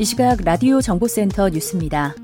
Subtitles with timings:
[0.00, 2.14] 이 시각 라디오 정보센터 뉴스입니다.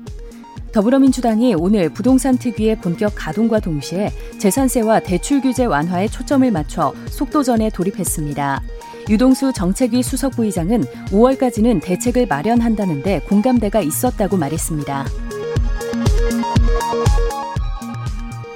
[0.71, 4.09] 더불어민주당이 오늘 부동산 특위의 본격 가동과 동시에
[4.39, 8.63] 재산세와 대출 규제 완화에 초점을 맞춰 속도전에 돌입했습니다.
[9.11, 15.05] 유동수 정책위 수석부의장은 5월까지는 대책을 마련한다는데 공감대가 있었다고 말했습니다.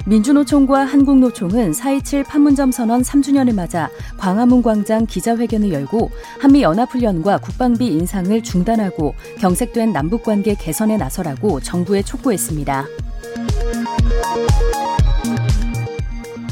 [0.06, 6.10] 민주노총과 한국노총은 4.27 판문점 선언 3주년을 맞아 광화문 광장 기자회견을 열고
[6.40, 12.86] 한미연합훈련과 국방비 인상을 중단하고 경색된 남북관계 개선에 나서라고 정부에 촉구했습니다.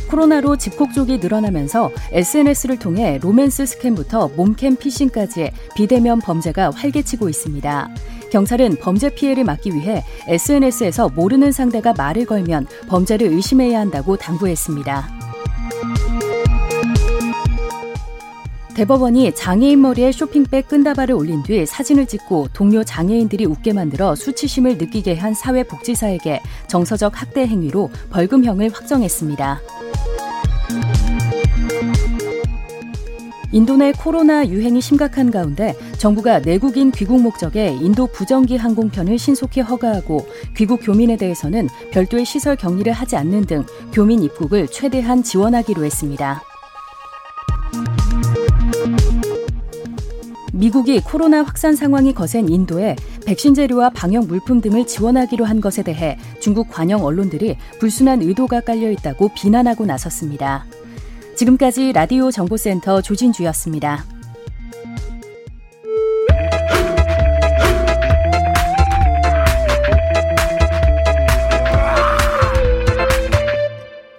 [0.10, 7.90] 코로나로 집콕 쪽이 늘어나면서 SNS를 통해 로맨스 스캠부터 몸캠 피싱까지의 비대면 범죄가 활개치고 있습니다.
[8.32, 15.29] 경찰은 범죄 피해를 막기 위해 SNS에서 모르는 상대가 말을 걸면 범죄를 의심해야 한다고 당부했습니다.
[18.80, 25.16] 대법원이 장애인 머리에 쇼핑백 끈다발을 올린 뒤 사진을 찍고 동료 장애인들이 웃게 만들어 수치심을 느끼게
[25.16, 29.60] 한 사회복지사에게 정서적 학대 행위로 벌금형을 확정했습니다.
[33.52, 40.26] 인도 내 코로나 유행이 심각한 가운데 정부가 내국인 귀국 목적의 인도 부정기 항공편을 신속히 허가하고
[40.56, 46.49] 귀국 교민에 대해서는 별도의 시설 격리를 하지 않는 등 교민 입국을 최대한 지원하기로 했습니다.
[50.60, 56.18] 미국이 코로나 확산 상황이 거센 인도에 백신 재료와 방역 물품 등을 지원하기로 한 것에 대해
[56.42, 60.66] 중국 관영 언론들이 불순한 의도가 깔려 있다고 비난하고 나섰습니다.
[61.38, 64.04] 지금까지 라디오 정보센터 조진주였습니다.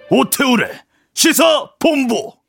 [0.09, 0.65] 오태우래
[1.13, 2.40] 시사 본부.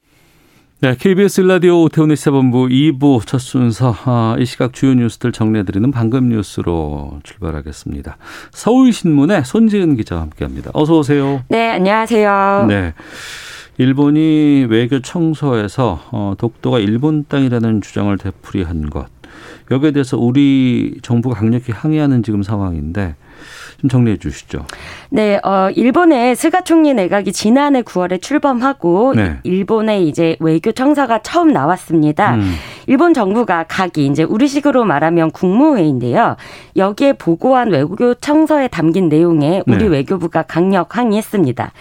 [0.82, 6.28] 네, KBS 라디오 오태훈의 시사본부 2부 첫 순서 아, 이 시각 주요 뉴스들 정리해드리는 방금
[6.30, 8.16] 뉴스로 출발하겠습니다.
[8.50, 10.72] 서울신문의 손지은 기자와 함께합니다.
[10.74, 11.44] 어서 오세요.
[11.46, 12.66] 네, 안녕하세요.
[12.66, 12.94] 네.
[13.78, 19.06] 일본이 외교 청소에서 어, 독도가 일본 땅이라는 주장을 되풀이한 것
[19.70, 23.14] 여기에 대해서 우리 정부가 강력히 항의하는 지금 상황인데
[23.82, 24.64] 좀 정리해 주시죠.
[25.10, 29.38] 네, 어, 일본의 스가 총리 내각이 지난해 9월에 출범하고 네.
[29.42, 32.36] 일본의 이제 외교 청사가 처음 나왔습니다.
[32.36, 32.54] 음.
[32.86, 36.36] 일본 정부가 각이 이제 우리식으로 말하면 국무회의인데요.
[36.76, 39.86] 여기에 보고한 외교 청서에 담긴 내용에 우리 네.
[39.86, 41.72] 외교부가 강력 항의했습니다.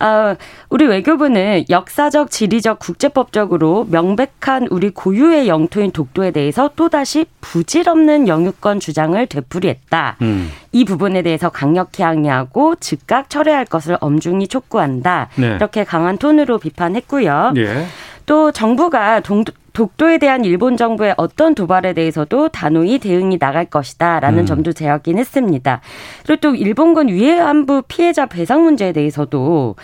[0.00, 0.34] 어,
[0.68, 9.26] 우리 외교부는 역사적, 지리적, 국제법적으로 명백한 우리 고유의 영토인 독도에 대해서 또다시 부질없는 영유권 주장을
[9.26, 10.16] 되풀이했다.
[10.22, 10.50] 음.
[10.72, 15.28] 이 부분에 대해서 강력히 항의하고 즉각 철회할 것을 엄중히 촉구한다.
[15.36, 15.54] 네.
[15.56, 17.54] 이렇게 강한 톤으로 비판했고요.
[17.56, 17.86] 예.
[18.26, 19.54] 또 정부가 동, 독
[19.96, 24.46] 도에 대한 일본 정부의 어떤 도발에 대해서도 단호히 대응이 나갈 것이다라는 음.
[24.46, 25.80] 점도 제약긴 했습니다.
[26.24, 29.76] 그리고 또 일본군 위해안부 피해자 배상 문제에 대해서도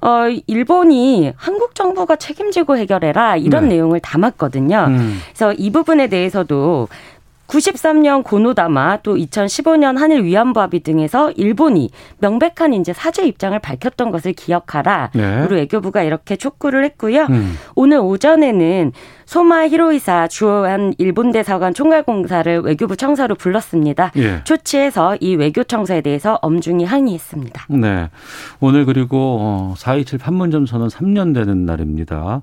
[0.00, 3.76] 어, 일본이 한국 정부가 책임지고 해결해라 이런 네.
[3.76, 4.84] 내용을 담았거든요.
[4.88, 5.18] 음.
[5.28, 6.88] 그래서 이 부분에 대해서도
[7.48, 14.34] 93년 고노다마 또 2015년 한일 위안부 합의 등에서 일본이 명백한 이제 사죄 입장을 밝혔던 것을
[14.34, 15.10] 기억하라.
[15.14, 15.42] 네.
[15.42, 17.26] 우리 외교부가 이렇게 촉구를 했고요.
[17.30, 17.54] 음.
[17.74, 18.92] 오늘 오전에는
[19.24, 24.12] 소마 히로이사 주한 일본 대사관 총괄공사를 외교부 청사로 불렀습니다.
[24.16, 24.42] 예.
[24.44, 27.66] 초치해서 이 외교 청사에 대해서 엄중히 항의했습니다.
[27.70, 28.08] 네.
[28.60, 32.42] 오늘 그리고 4.27 어, 판문점 선언 3년 되는 날입니다.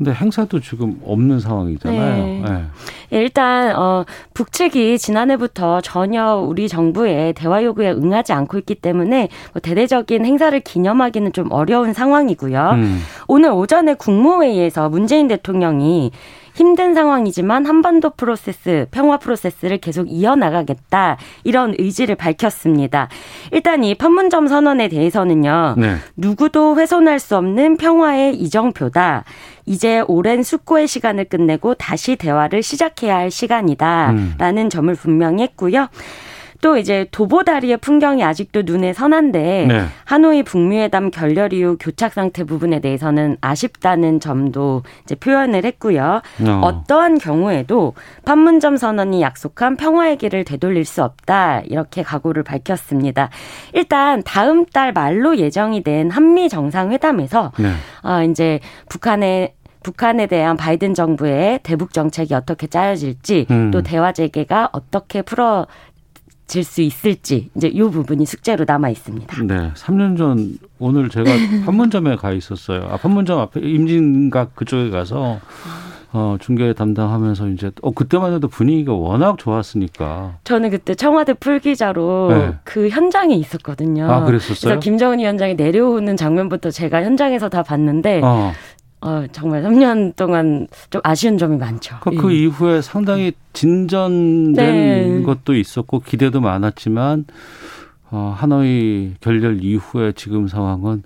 [0.00, 2.24] 근데 행사도 지금 없는 상황이잖아요.
[2.24, 2.42] 네.
[2.42, 2.62] 네.
[3.10, 10.24] 일단 어 북측이 지난해부터 전혀 우리 정부의 대화 요구에 응하지 않고 있기 때문에 뭐 대대적인
[10.24, 12.70] 행사를 기념하기는 좀 어려운 상황이고요.
[12.76, 13.00] 음.
[13.28, 16.12] 오늘 오전에 국무회의에서 문재인 대통령이
[16.60, 21.16] 힘든 상황이지만 한반도 프로세스, 평화 프로세스를 계속 이어나가겠다.
[21.42, 23.08] 이런 의지를 밝혔습니다.
[23.50, 25.76] 일단 이 판문점 선언에 대해서는요.
[25.78, 25.96] 네.
[26.18, 29.24] 누구도 훼손할 수 없는 평화의 이정표다.
[29.64, 34.10] 이제 오랜 숙고의 시간을 끝내고 다시 대화를 시작해야 할 시간이다.
[34.10, 34.34] 음.
[34.36, 35.88] 라는 점을 분명히 했고요.
[36.60, 39.84] 또 이제 도보다리의 풍경이 아직도 눈에 선한데 네.
[40.04, 46.20] 하노이 북미회담 결렬 이후 교착 상태 부분에 대해서는 아쉽다는 점도 이제 표현을 했고요.
[46.46, 46.84] 어.
[46.86, 53.30] 떠한 경우에도 판문점 선언이 약속한 평화의 길을 되돌릴 수 없다 이렇게 각오를 밝혔습니다.
[53.72, 57.72] 일단 다음 달 말로 예정이 된 한미 정상회담에서 네.
[58.02, 63.70] 어, 이제 북한의 북한에 대한 바이든 정부의 대북 정책이 어떻게 짜여질지 음.
[63.70, 65.66] 또 대화 재개가 어떻게 풀어
[66.50, 69.42] 질 수 있을지 이제 이 부분이 숙제로 남아 있습니다.
[69.44, 71.24] 네, 3년 전 오늘 제가
[71.64, 72.88] 판문점에 가 있었어요.
[72.90, 75.38] 아, 판문점 앞에 임진각 그쪽에 가서
[76.12, 80.38] 어, 중계 담당하면서 이제 어 그때만 해도 분위기가 워낙 좋았으니까.
[80.42, 82.54] 저는 그때 청와대 풀기자로 네.
[82.64, 84.10] 그 현장에 있었거든요.
[84.10, 84.56] 아, 그랬었어요?
[84.70, 88.52] 그래서 김정은 위원장이 내려오는 장면부터 제가 현장에서 다 봤는데 어.
[89.02, 91.96] 어, 정말 3년 동안 좀 아쉬운 점이 많죠.
[92.00, 92.38] 그, 그 예.
[92.40, 95.22] 이후에 상당히 진전된 네.
[95.22, 97.24] 것도 있었고 기대도 많았지만
[98.10, 101.02] 어, 하노이 결렬 이후에 지금 상황은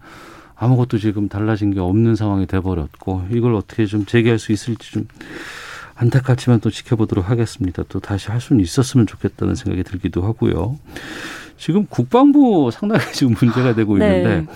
[0.57, 5.07] 아무것도 지금 달라진 게 없는 상황이 돼버렸고 이걸 어떻게 좀 재개할 수 있을지 좀
[5.95, 7.85] 안타깝지만 또 지켜보도록 하겠습니다.
[7.89, 10.79] 또 다시 할 수는 있었으면 좋겠다는 생각이 들기도 하고요.
[11.57, 14.19] 지금 국방부 상당히 지금 문제가 되고 네.
[14.19, 14.53] 있는데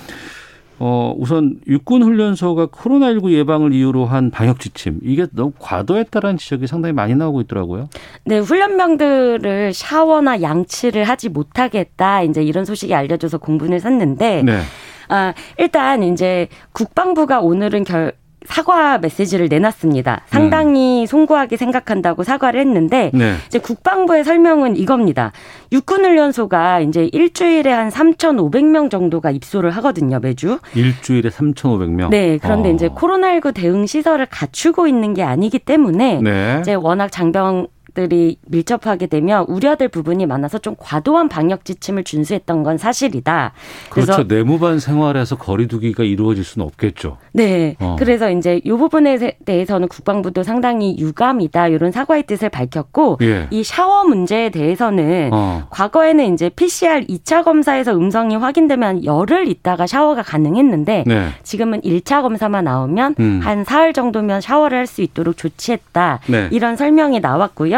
[0.80, 6.92] 어, 우선 육군 훈련소가 코로나19 예방을 이유로 한 방역 지침 이게 너무 과도했다라는 지적이 상당히
[6.92, 7.88] 많이 나오고 있더라고요.
[8.24, 14.60] 네, 훈련병들을 샤워나 양치를 하지 못하겠다 이제 이런 소식이 알려져서 공분을 샀는데 네.
[15.08, 18.12] 아, 일단 이제 국방부가 오늘은 결
[18.48, 20.22] 사과 메시지를 내놨습니다.
[20.26, 21.06] 상당히 음.
[21.06, 23.34] 송구하게 생각한다고 사과를 했는데 네.
[23.46, 25.32] 이제 국방부의 설명은 이겁니다.
[25.70, 30.58] 육군훈련소가 이제 일주일에 한 3,500명 정도가 입소를 하거든요, 매주.
[30.74, 32.08] 일주일에 3,500명.
[32.08, 32.38] 네.
[32.38, 32.72] 그런데 어.
[32.72, 36.58] 이제 코로나19 대응 시설을 갖추고 있는 게 아니기 때문에 네.
[36.60, 42.76] 이제 워낙 장병 들이 밀접하게 되면 우려될 부분이 많아서 좀 과도한 방역 지침을 준수했던 건
[42.78, 43.52] 사실이다.
[43.90, 44.24] 그렇죠.
[44.24, 47.18] 내무반 생활에서 거리두기가 이루어질 수는 없겠죠.
[47.32, 47.76] 네.
[47.80, 47.96] 어.
[47.98, 53.46] 그래서 이제 이 부분에 대해서는 국방부도 상당히 유감이다 이런 사과의 뜻을 밝혔고 예.
[53.50, 55.66] 이 샤워 문제에 대해서는 어.
[55.70, 61.28] 과거에는 이제 PCR 2차 검사에서 음성이 확인되면 열흘 있다가 샤워가 가능했는데 네.
[61.42, 63.40] 지금은 1차 검사만 나오면 음.
[63.42, 66.20] 한 사흘 정도면 샤워를 할 수 있도록 조치했다.
[66.26, 66.48] 네.
[66.50, 67.77] 이런 설명이 나왔고요.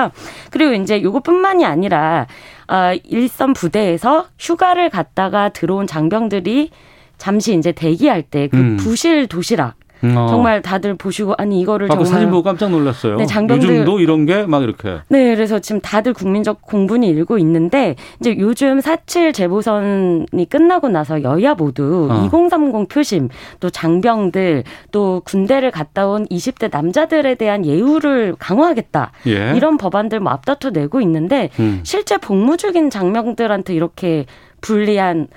[0.50, 2.26] 그리고 이제 요것뿐만이 아니라
[2.68, 6.70] 어, 일선 부대에서 휴가를 갔다가 들어온 장병들이
[7.18, 8.76] 잠시 이제 대기할 때그 음.
[8.78, 10.26] 부실 도시락 어.
[10.28, 13.16] 정말 다들 보시고 아니 이거를 정말 사진 보고 깜짝 놀랐어요.
[13.16, 14.98] 네, 장병들 요즘도 이런 게 막 이렇게.
[15.08, 21.54] 네, 그래서 지금 다들 국민적 공분이 일고 있는데 이제 요즘 4.7 재보선이 끝나고 나서 여야
[21.54, 22.24] 모두 어.
[22.26, 23.28] 2030 표심
[23.60, 29.12] 또 장병들 또 군대를 갔다 온 20대 남자들에 대한 예우를 강화하겠다.
[29.26, 29.52] 예.
[29.56, 31.80] 이런 법안들 뭐 앞다퉈 내고 있는데 음.
[31.82, 34.26] 실제 복무 중인 장병들한테 이렇게
[34.60, 35.28] 불리한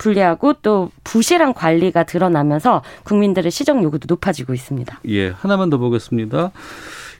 [0.00, 5.00] 불리하고 또 부실한 관리가 드러나면서 국민들의 시정 요구도 높아지고 있습니다.
[5.08, 6.50] 예, 하나만 더 보겠습니다.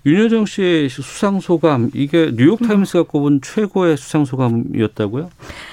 [0.07, 5.31] 윤여정 씨의 수상 소감 이게 뉴욕 타임스가 꼽은 최고의 수상 소감이었다고요?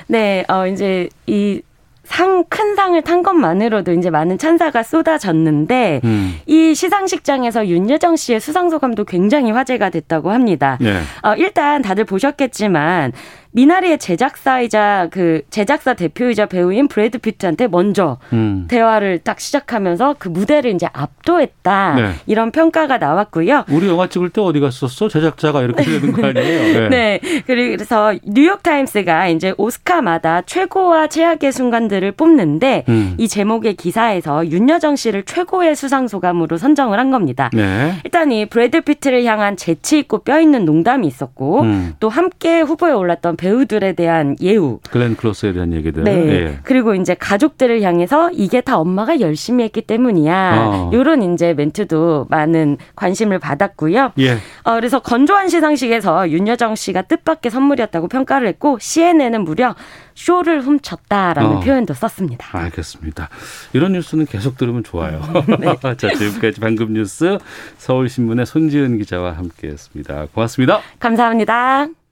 [0.08, 1.62] 네, 어 이제 이
[2.08, 6.40] 상, 큰 상을 탄 것만으로도 이제 많은 찬사가 쏟아졌는데, 음.
[6.46, 10.78] 이 시상식장에서 윤여정 씨의 수상소감도 굉장히 화제가 됐다고 합니다.
[10.80, 11.02] 네.
[11.22, 13.12] 어, 일단 다들 보셨겠지만,
[13.52, 18.66] 미나리의 제작사이자 그 제작사 대표이자 배우인 브래드 피트한테 먼저 음.
[18.68, 22.12] 대화를 딱 시작하면서 그 무대를 이제 압도했다 네.
[22.26, 23.66] 이런 평가가 나왔고요.
[23.70, 25.08] 우리 영화 찍을 때 어디 갔었어?
[25.08, 26.90] 제작자가 이렇게 되는 거 아니에요?
[26.90, 27.20] 네.
[27.22, 27.42] 네.
[27.46, 33.16] 그래서 뉴욕 타임스가 이제 오스카마다 최고와 최악의 순간들을 뽑는데 음.
[33.18, 37.50] 이 제목의 기사에서 윤여정 씨를 최고의 수상 소감으로 선정을 한 겁니다.
[37.54, 37.94] 네.
[38.04, 41.94] 일단 이 브래드 피트를 향한 재치 있고 뼈 있는 농담이 있었고 음.
[42.00, 44.80] 또 함께 후보에 올랐던 배우들에 대한 예우.
[44.90, 46.04] 글렌 클로스에 대한 얘기들.
[46.04, 46.12] 네.
[46.28, 46.60] 예.
[46.64, 50.56] 그리고 이제 가족들을 향해서 이게 다 엄마가 열심히 했기 때문이야.
[50.58, 50.92] 어.
[50.94, 54.14] 요런 이제 멘트도 많은 관심을 받았고요.
[54.20, 54.38] 예.
[54.64, 59.76] 어, 그래서 건조한 시상식에서 윤여정 씨가 뜻밖의 선물이었다고 평가를 했고 CNN은 무려
[60.16, 61.60] 쇼를 훔쳤다라는 어.
[61.60, 62.48] 표현도 썼습니다.
[62.52, 63.30] 알겠습니다.
[63.74, 65.22] 이런 뉴스는 계속 들으면 좋아요.
[65.60, 65.76] 네.
[65.98, 67.38] 자, 지금까지 방금 뉴스
[67.78, 70.28] 서울신문의 손지은 기자와 함께했습니다.
[70.34, 70.80] 고맙습니다.
[71.00, 72.07] 감사합니다.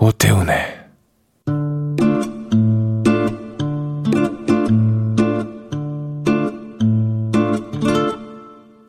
[0.00, 0.78] 오태훈의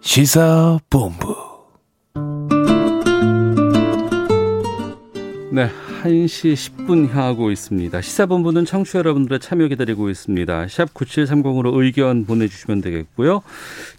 [0.02, 1.36] 시사본부
[5.52, 5.68] 네,
[6.04, 8.02] 1시 10분 향하고 있습니다.
[8.02, 10.68] 시사본부는 청취자 여러분들의 참여 기다리고 있습니다.
[10.68, 13.42] 샵 9730으로 의견 보내주시면 되겠고요.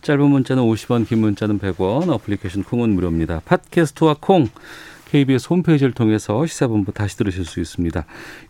[0.02, 3.42] 짧은 문자는 50원, 긴 문자는 100원, 어플리케이션 콩은 무료입니다.
[3.44, 4.48] 팟캐스트와 콩,
[5.10, 8.04] KBS 홈페이지를 통해서 시사본부 다시 들으실 수 있습니다.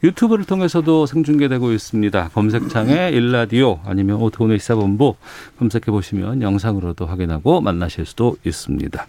[0.05, 2.29] 유튜브를 통해서도 생중계되고 있습니다.
[2.35, 5.17] 검색창에 일라디오 아니면 오토의 시사본부
[5.59, 9.07] 검색해 보시면 영상으로도 확인하고 만나실 수도 있습니다.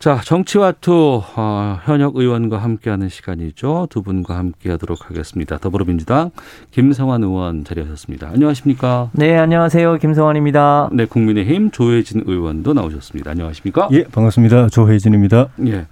[0.00, 3.88] 자, 정치와투 어, 현역 의원과 함께하는 시간이죠.
[3.90, 5.58] 두 분과 함께하도록 하겠습니다.
[5.58, 6.30] 더불어민주당
[6.70, 8.30] 김성환 의원 자리하셨습니다.
[8.30, 9.10] 안녕하십니까?
[9.12, 9.98] 네, 안녕하세요.
[9.98, 10.88] 김성환입니다.
[10.92, 13.32] 네, 국민의힘 조혜진 의원도 나오셨습니다.
[13.32, 13.90] 안녕하십니까?
[13.92, 14.70] 예, 반갑습니다.
[14.70, 15.50] 조혜진입니다.
[15.66, 15.86] 예,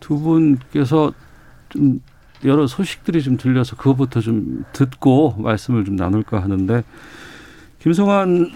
[0.00, 1.10] 두 분께서
[1.70, 2.02] 좀
[2.44, 6.84] 여러 소식들이 좀 들려서 그것부터 좀 듣고 말씀을 좀 나눌까 하는데
[7.78, 8.52] 김성환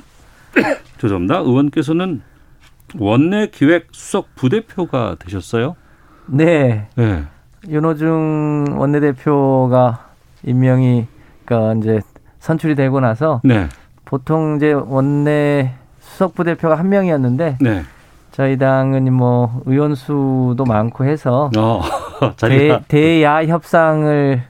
[1.00, 1.38] 죄송합니다.
[1.38, 2.20] 의원께서는
[2.98, 5.76] 원내 기획 수석 부대표가 되셨어요?
[6.26, 6.88] 네.
[6.96, 7.24] 네.
[7.68, 10.10] 윤호중 원내대표가
[10.44, 11.06] 임명이
[11.44, 12.00] 그러니까 이제
[12.40, 13.68] 선출이 되고 나서 네.
[14.04, 17.82] 보통 이제 원내 수석 부대표가 한 명이었는데 네.
[18.32, 21.82] 저희 당은 뭐 의원 수도 많고 해서 어,
[22.40, 24.42] 대, 대야 협상을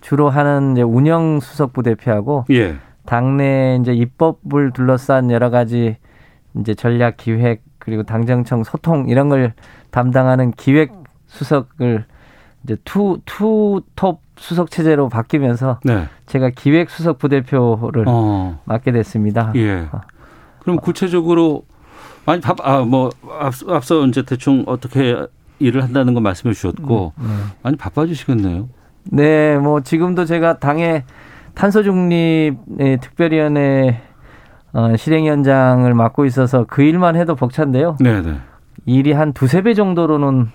[0.00, 2.76] 주로 하는 이제 운영 수석 부대표하고 예.
[3.06, 5.96] 당내 이제 입법을 둘러싼 여러 가지
[6.56, 9.54] 이제 전략 기획 그리고 당정청 소통 이런 걸
[9.90, 10.92] 담당하는 기획
[11.26, 12.04] 수석을
[12.64, 16.06] 이제 투 투톱 수석 체제로 바뀌면서 네.
[16.26, 18.60] 제가 기획 수석 부대표를 어.
[18.66, 19.52] 맡게 됐습니다.
[19.56, 19.88] 예.
[20.60, 21.64] 그럼 구체적으로
[22.26, 25.16] 많이 밥아뭐 앞서, 앞서 이제 대충 어떻게
[25.58, 27.24] 일을 한다는 거 말씀해 주셨고 네.
[27.62, 28.68] 많이 바빠지시겠네요.
[29.04, 31.04] 네, 뭐 지금도 제가 당의
[31.54, 32.58] 탄소 중립
[33.00, 34.02] 특별위원회
[34.78, 37.96] 어, 실행위원장을 맡고 있어서 그 일만 해도 벅찬데요.
[37.98, 38.38] 네네.
[38.86, 40.50] 일이 한 두세 배 정도로는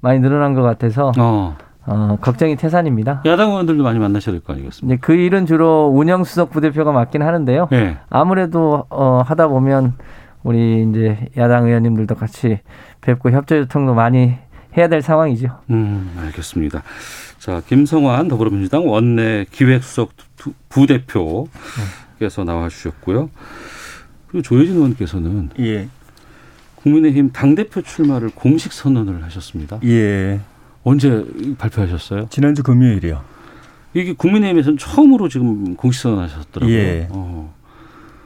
[0.00, 1.56] 많이 늘어난 것 같아서 어.
[1.84, 3.20] 어, 걱정이 태산입니다.
[3.26, 5.06] 야당 의원들도 많이 만나셔야 될 거 아니겠습니까?
[5.06, 7.68] 그 일은 주로 운영수석 부대표가 맡긴 하는데요.
[7.70, 7.98] 네.
[8.08, 9.92] 아무래도 어, 하다 보면
[10.42, 12.60] 우리 이제 야당 의원님들도 같이
[13.02, 14.36] 뵙고 협조 요청도 많이
[14.76, 15.48] 해야 될 상황이죠.
[15.70, 16.82] 음, 알겠습니다.
[17.38, 20.10] 자, 김성환 더불어민주당 원내 기획수석
[20.70, 21.46] 부대표.
[21.52, 22.05] 네.
[22.18, 23.30] 께서 나와 주셨고요.
[24.28, 25.88] 그리고 조혜진 의원께서는 예.
[26.76, 29.80] 국민의힘 당대표 출마를 공식 선언을 하셨습니다.
[29.84, 30.40] 예.
[30.84, 31.24] 언제
[31.58, 32.28] 발표하셨어요?
[32.30, 33.22] 지난주 금요일이요.
[33.94, 36.76] 이게 국민의힘에서는 처음으로 지금 공식 선언하셨더라고요.
[36.76, 37.08] 예.
[37.10, 37.54] 어.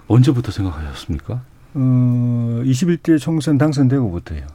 [0.08, 1.40] 언제부터 생각하셨습니까?
[1.74, 4.46] 어, 21대 총선 당선되고부터요.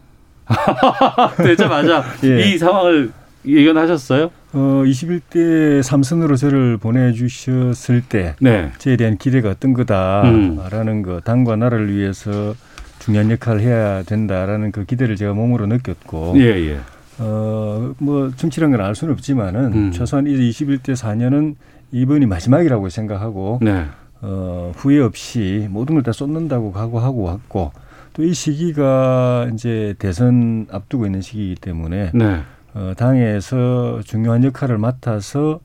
[1.37, 2.49] 되자마자 예.
[2.49, 3.11] 이 상황을
[3.47, 4.31] 예견하셨어요?
[4.53, 8.71] 어, 21대 삼선으로 저를 보내주셨을 때 네.
[8.77, 11.01] 저에 대한 기대가 어떤 거다라는 음.
[11.03, 12.55] 거 당과 나라를 위해서
[12.99, 16.79] 중요한 역할을 해야 된다라는 그 기대를 제가 몸으로 느꼈고 예, 예.
[17.19, 19.91] 어, 뭐 정치란 건 알 수는 없지만은 음.
[19.91, 21.55] 최소한 이제 21대 4년은
[21.91, 23.85] 이번이 마지막이라고 생각하고 네.
[24.21, 27.71] 어, 후회 없이 모든 걸 다 쏟는다고 각오하고 왔고
[28.13, 32.39] 또 이 시기가 이제 대선 앞두고 있는 시기이기 때문에 네.
[32.75, 35.59] 어, 당에서 중요한 역할을 맡아서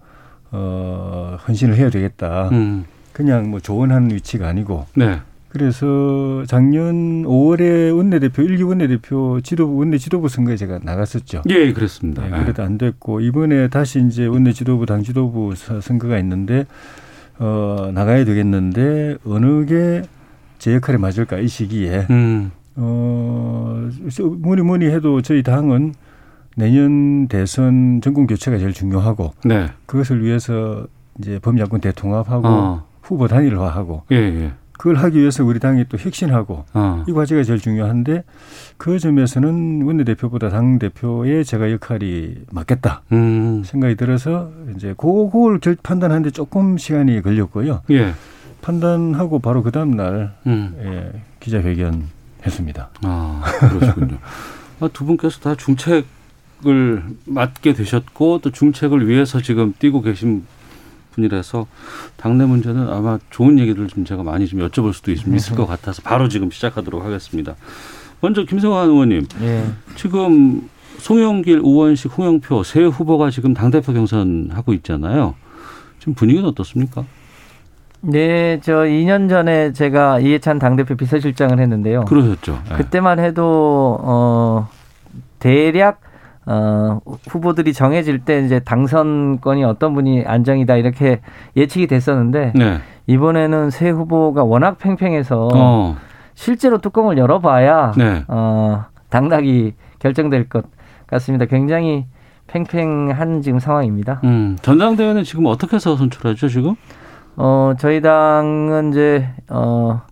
[0.51, 2.49] 어, 헌신을 해야 되겠다.
[2.53, 2.87] 음.
[3.13, 4.87] 그냥 뭐 조언하는 위치가 아니고.
[4.95, 5.21] 네.
[5.49, 11.43] 그래서 작년 5월에 원내대표 일기 원내대표 지도부 원내 지도부 선거에 제가 나갔었죠.
[11.49, 12.23] 예, 그렇습니다.
[12.23, 16.67] 네, 그래도 안 됐고 이번에 다시 이제 원내 지도부 당 지도부 선거가 있는데
[17.41, 20.03] 어 나가야 되겠는데 어느 게
[20.61, 22.53] 제 역할에 맞을까 이 시기에 음.
[22.77, 23.89] 어
[24.41, 25.95] 뭐니 뭐니 해도 저희 당은
[26.57, 29.69] 내년 대선 정권 교체가 제일 중요하고 네.
[29.87, 30.87] 그것을 위해서
[31.19, 32.87] 이제 범야권 대통합하고 어.
[33.03, 34.53] 후보 단일화하고 예, 예.
[34.73, 37.05] 그걸 하기 위해서 우리 당이 또 혁신하고 어.
[37.07, 38.25] 이 과제가 제일 중요한데
[38.79, 43.63] 그 점에서는 원내대표보다 당 대표의 제가 역할이 맞겠다 음.
[43.63, 47.83] 생각이 들어서 이제 그걸 결 판단하는데 조금 시간이 걸렸고요.
[47.91, 48.15] 예.
[48.63, 50.75] 판단하고 바로 그 다음 날 음.
[50.83, 52.09] 예, 기자회견
[52.47, 52.89] 했습니다.
[53.03, 54.17] 아 그러시군요.
[54.81, 56.07] 아, 두 분께서 다 중책
[56.61, 60.47] 중책을 맡게 되셨고 또 중책을 위해서 지금 뛰고 계신
[61.13, 61.67] 분이라서
[62.17, 66.03] 당내 문제는 아마 좋은 얘기를 좀 제가 많이 좀 여쭤볼 수도 있, 있을 것 같아서
[66.03, 67.57] 바로 지금 시작하도록 하겠습니다.
[68.21, 69.65] 먼저 김성환 의원님, 예.
[69.97, 75.35] 지금 송영길, 우원식, 홍영표 세 후보가 지금 당 대표 경선하고 있잖아요.
[75.99, 77.05] 지금 분위기는 어떻습니까?
[78.03, 82.05] 네, 저 2년 전에 제가 이해찬 당대표 비서실장을 했는데요.
[82.05, 82.63] 그러셨죠.
[82.69, 82.77] 네.
[82.77, 84.69] 그때만 해도 어
[85.39, 86.01] 대략
[86.47, 91.21] 어, 후보들이 정해질 때 이제 당선권이 어떤 분이 안정이다 이렇게
[91.57, 92.79] 예측이 됐었는데 네.
[93.07, 95.97] 이번에는 새 후보가 워낙 팽팽해서 어.
[96.35, 98.25] 실제로 뚜껑을 열어봐야 네.
[98.29, 100.65] 어, 당락이 결정될 것
[101.07, 101.45] 같습니다.
[101.45, 102.07] 굉장히
[102.47, 104.21] 팽팽한 지금 상황입니다.
[104.25, 106.75] 음, 전당대회는 지금 어떻게 해서 선출하죠 지금?
[107.37, 110.03] 어 저희 당은 이제 어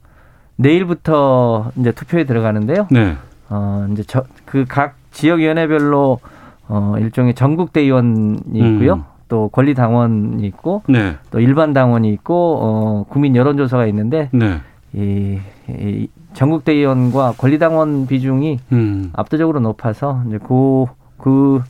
[0.57, 2.87] 내일부터 이제 투표에 들어가는데요.
[2.91, 3.17] 네.
[3.49, 4.03] 어 이제
[4.45, 6.21] 그각 지역 위원회별로
[6.69, 8.95] 어 일종의 전국 대의원이 있고요.
[8.95, 9.03] 음.
[9.29, 11.17] 또 권리 당원이 있고 네.
[11.33, 14.61] 또 일반 당원이 있고 어 국민 여론조사가 있는데 네.
[14.93, 19.11] 이, 이 전국 대의원과 권리 당원 비중이 음.
[19.13, 20.87] 압도적으로 높아서 이제 그,
[21.19, 21.63] 그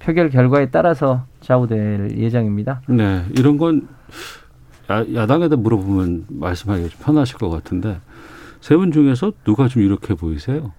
[0.00, 2.80] 표결 결과에 따라서 좌우될 예정입니다.
[2.88, 3.86] 네, 이런 건
[4.90, 7.98] 야, 당에다 물어보면 말씀하기가 좀 편하실 것 같은데
[8.60, 10.72] 세 분 중에서 누가 좀 이렇게 보이세요?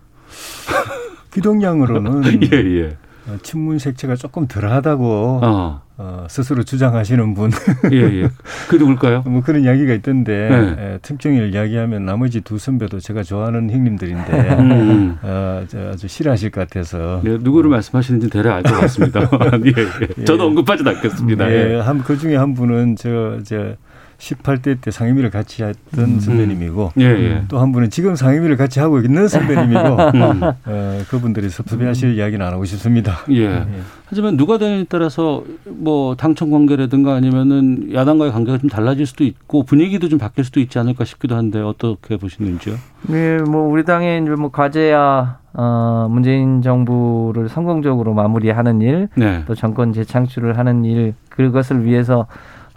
[1.38, 2.98] 기동량으로는 예, 예.
[3.28, 5.82] 어, 친문 색채가 조금 덜하다고 어.
[6.00, 7.52] 어, 스스로 주장하시는 분.
[7.92, 8.30] 예, 예.
[8.70, 9.24] 그 누굴까요?
[9.26, 10.76] 뭐 그런 이야기가 있던데 네.
[10.94, 14.72] 예, 특정인을 이야기하면 나머지 두 선배도 제가 좋아하는 형님들인데 음.
[14.72, 15.18] 음.
[15.22, 17.22] 어, 아주 싫어하실 것 같아서.
[17.24, 19.22] 네, 누구를 말씀하시는지 대략 알 것 같습니다.
[19.66, 19.74] 예,
[20.20, 20.24] 예.
[20.24, 21.52] 저도 언급하지 않겠습니다.
[21.52, 21.80] 예, 예.
[21.80, 23.76] 한, 그 중에 한 분은 저, 저
[24.18, 26.20] 18대 때 상임위를 같이 했던 음.
[26.20, 27.44] 선배님이고 예, 예.
[27.48, 29.80] 또한 분은 지금 상임위를 같이 하고 있는 선배님이고
[30.18, 30.44] 음.
[30.44, 32.16] 어, 그분들이 섭섭해하실 음.
[32.16, 33.20] 이야기는 안 하고 싶습니다.
[33.30, 33.44] 예.
[33.44, 33.66] 예.
[34.10, 40.10] 하지만 누가 되느냐에 따라서 뭐 당청 관계라든가 아니면은 야당과의 관계가 좀 달라질 수도 있고 분위기도
[40.10, 42.76] 좀 바뀔 수도 있지 않을까 싶기도 한데 어떻게 보시는지요?
[43.04, 49.44] 네, 뭐 우리 당의 이제 뭐 과제야 어, 문재인 정부를 성공적으로 마무리하는 일, 네.
[49.46, 52.26] 또 정권 재창출을 하는 일 그것을 위해서 어,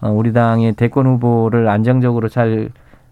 [0.09, 2.71] 우리 당의 대권 후보를 안정적으로 잘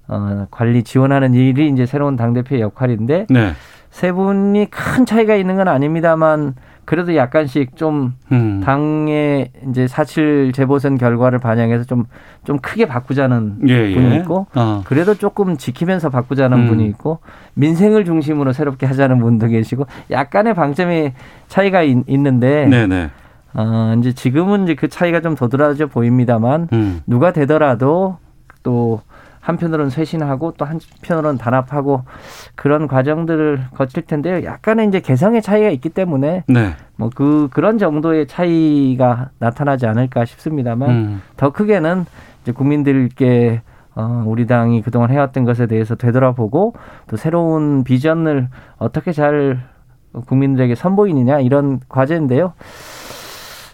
[0.09, 3.53] 어, 관리 지원하는 일이 이제 새로운 당 대표의 역할인데 네.
[3.91, 6.55] 세 분이 큰 차이가 있는 건 아닙니다만
[6.89, 8.63] 그래도 약간씩 좀 음.
[8.65, 13.95] 당의 이제 사칠 재보선 결과를 반영해서 좀좀 크게 바꾸자는 예, 예.
[13.95, 14.83] 분이 있고 어.
[14.87, 16.67] 그래도 조금 지키면서 바꾸자는 음.
[16.67, 17.19] 분이 있고
[17.55, 21.13] 민생을 중심으로 새롭게 하자는 분도 계시고 약간의 방점의
[21.49, 22.67] 차이가 있, 는데
[23.55, 27.01] 어, 이제 지금은 이제 그 차이가 좀 도드라져 보입니다만 음.
[27.07, 28.19] 누가 되더라도
[28.63, 29.01] 또
[29.41, 32.03] 한편으로는 쇄신하고 또 한편으로는 단합하고
[32.55, 34.45] 그런 과정들을 거칠 텐데요.
[34.45, 36.75] 약간의 이제 개성의 차이가 있기 때문에 네.
[36.97, 41.23] 뭐그 그런 정도의 차이가 나타나지 않을까 싶습니다만 음.
[41.39, 42.05] 더 크게는
[42.43, 43.63] 이제 국민들께
[43.95, 46.75] 어, 우리 당이 그동안 해왔던 것에 대해서 되돌아보고
[47.09, 49.61] 또 새로운 비전을 어떻게 잘
[50.27, 52.53] 국민들에게 선보이느냐 이런 과제인데요.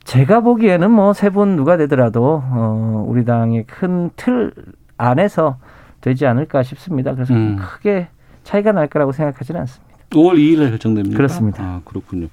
[0.05, 4.53] 제가 보기에는 뭐 세 분 누가 되더라도 어 우리 당의 큰 틀
[4.97, 5.59] 안에서
[6.01, 7.15] 되지 않을까 싶습니다.
[7.15, 7.57] 그래서 음.
[7.59, 8.09] 크게
[8.45, 9.95] 차이가 날 거라고 생각하지는 않습니다.
[10.11, 11.17] 5월 2일에 결정됩니다.
[11.17, 11.63] 그렇습니다.
[11.65, 12.29] 아, 그렇군요.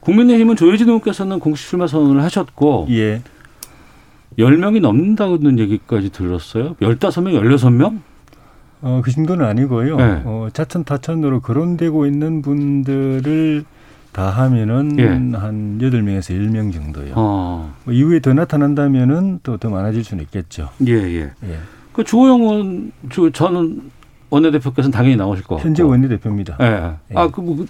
[0.00, 3.20] 국민의힘은 조혜진 의원께서는 공식 출마 선언을 하셨고 예.
[4.38, 6.74] 10명이 넘는다는 얘기까지 들었어요.
[6.76, 8.00] 15명, 16명?
[8.82, 9.96] 어, 그 정도는 아니고요.
[9.96, 10.22] 네.
[10.24, 13.64] 어, 자천 타천으로 거론되고 있는 분들을
[14.12, 15.06] 다 하면은 예.
[15.38, 17.12] 한 여덟 명에서 일명 정도요.
[17.16, 17.72] 어.
[17.84, 20.70] 뭐 이후에 더 나타난다면은 또 더 많아질 수는 있겠죠.
[20.86, 21.20] 예, 예.
[21.44, 21.58] 예.
[21.92, 22.92] 그 주호영 의원,
[23.32, 23.82] 저는
[24.30, 26.56] 원내대표께서는 당연히 나오실 거 현재 원내대표입니다.
[26.60, 26.66] 예.
[27.10, 27.14] 예.
[27.14, 27.66] 아, 그, 뭐, 그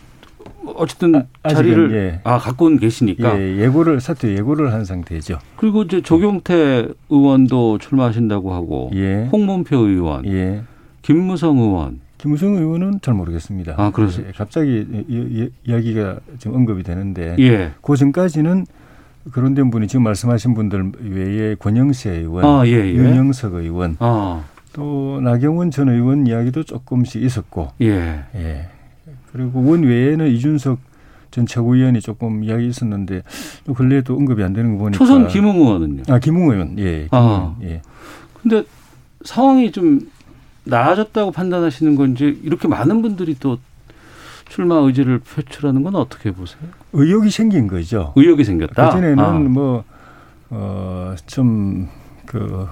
[0.77, 2.21] 어쨌든 아, 자리를 예.
[2.23, 5.39] 아 갖고 계시니까 예, 예고를 사퇴 예고를 한 상태죠.
[5.57, 9.29] 그리고 이제 조경태 의원도 출마하신다고 하고 예.
[9.33, 10.63] 홍문표 의원, 예.
[11.03, 13.77] 김무성 의원, 김우성 의원은 잘 모르겠습니다.
[13.79, 14.87] 아, 그래서 예, 갑자기
[15.67, 17.73] 이야기가 지금 언급이 되는데 예.
[17.81, 18.67] 그 전까지는
[19.33, 22.93] 그런 된 분이 지금 말씀하신 분들 외에 권영세 의원, 아, 예, 예.
[22.93, 24.45] 윤영석 의원, 아.
[24.75, 28.25] 또 나경원 전 의원 이야기도 조금씩 있었고, 예.
[28.35, 28.69] 예.
[29.33, 30.79] 그리고 원 외에는 이준석
[31.31, 33.23] 전 최고위원이 조금 이야기 있었는데
[33.65, 36.03] 또 근래에도 언급이 안 되는 거 보니까 초선 김웅 의원은요?
[36.09, 37.07] 아 김웅 의원, 예.
[37.07, 37.57] 김웅 아.
[37.63, 37.81] 예.
[38.43, 38.63] 근데
[39.25, 40.01] 상황이 좀
[40.65, 43.59] 나아졌다고 판단하시는 건지 이렇게 많은 분들이 또
[44.49, 46.61] 출마 의지를 표출하는 건 어떻게 보세요?
[46.93, 48.13] 의욕이 생긴 거죠.
[48.17, 48.89] 의욕이 생겼다.
[48.89, 49.33] 그전에는 아.
[49.39, 49.85] 뭐,
[50.51, 51.89] 어, 좀,
[52.27, 52.67] 그,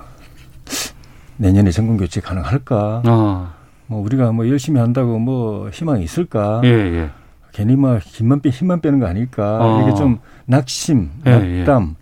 [1.36, 3.02] 내년에 정권 교체 가능할까?
[3.06, 3.52] 아.
[3.86, 6.60] 뭐, 우리가 뭐 열심히 한다고 뭐 희망이 있을까?
[6.64, 7.10] 예, 예.
[7.52, 9.58] 괜히 막 힘만 빼, 힘만 빼는 거 아닐까?
[9.60, 9.82] 아.
[9.82, 11.97] 이게 좀 낙심, 예, 낙담, 예.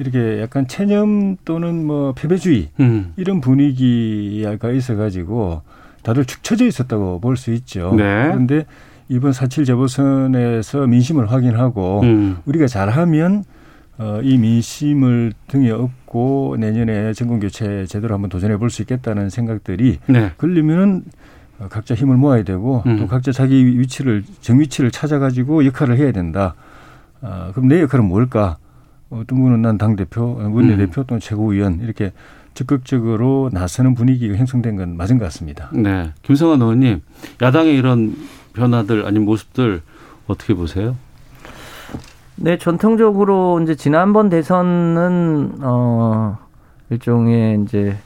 [0.00, 3.12] 이렇게 약간 체념 또는 뭐 패배주의 음.
[3.16, 5.60] 이런 분위기가 있어가지고
[6.02, 7.94] 다들 축 처져 있었다고 볼 수 있죠.
[7.94, 8.28] 네.
[8.28, 8.64] 그런데
[9.10, 12.38] 이번 사칠 재보선에서 민심을 확인하고 음.
[12.46, 13.44] 우리가 잘하면
[13.98, 19.98] 어, 이 민심을 등에 업고 내년에 정권 교체 제대로 한번 도전해 볼 수 있겠다는 생각들이
[20.06, 20.30] 네.
[20.38, 21.02] 그러려면은
[21.68, 22.96] 각자 힘을 모아야 되고 음.
[22.98, 26.54] 또 각자 자기 위치를 정위치를 찾아가지고 역할을 해야 된다.
[27.20, 28.56] 아, 그럼 내 역할은 뭘까?
[29.10, 31.04] 어떤 분은 난 당 대표, 원내 대표 음.
[31.06, 32.12] 또는 최고위원 이렇게
[32.54, 35.70] 적극적으로 나서는 분위기가 형성된 건 맞은 것 같습니다.
[35.72, 36.12] 네.
[36.22, 37.02] 김성환 의원님,
[37.42, 38.14] 야당의 이런
[38.52, 39.82] 변화들 아닌 모습들
[40.26, 40.96] 어떻게 보세요?
[42.36, 46.38] 네, 전통적으로 이제 지난번 대선은 어
[46.90, 47.96] 일종의 이제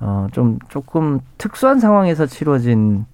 [0.00, 3.04] 어좀 조금 특수한 상황에서 치러진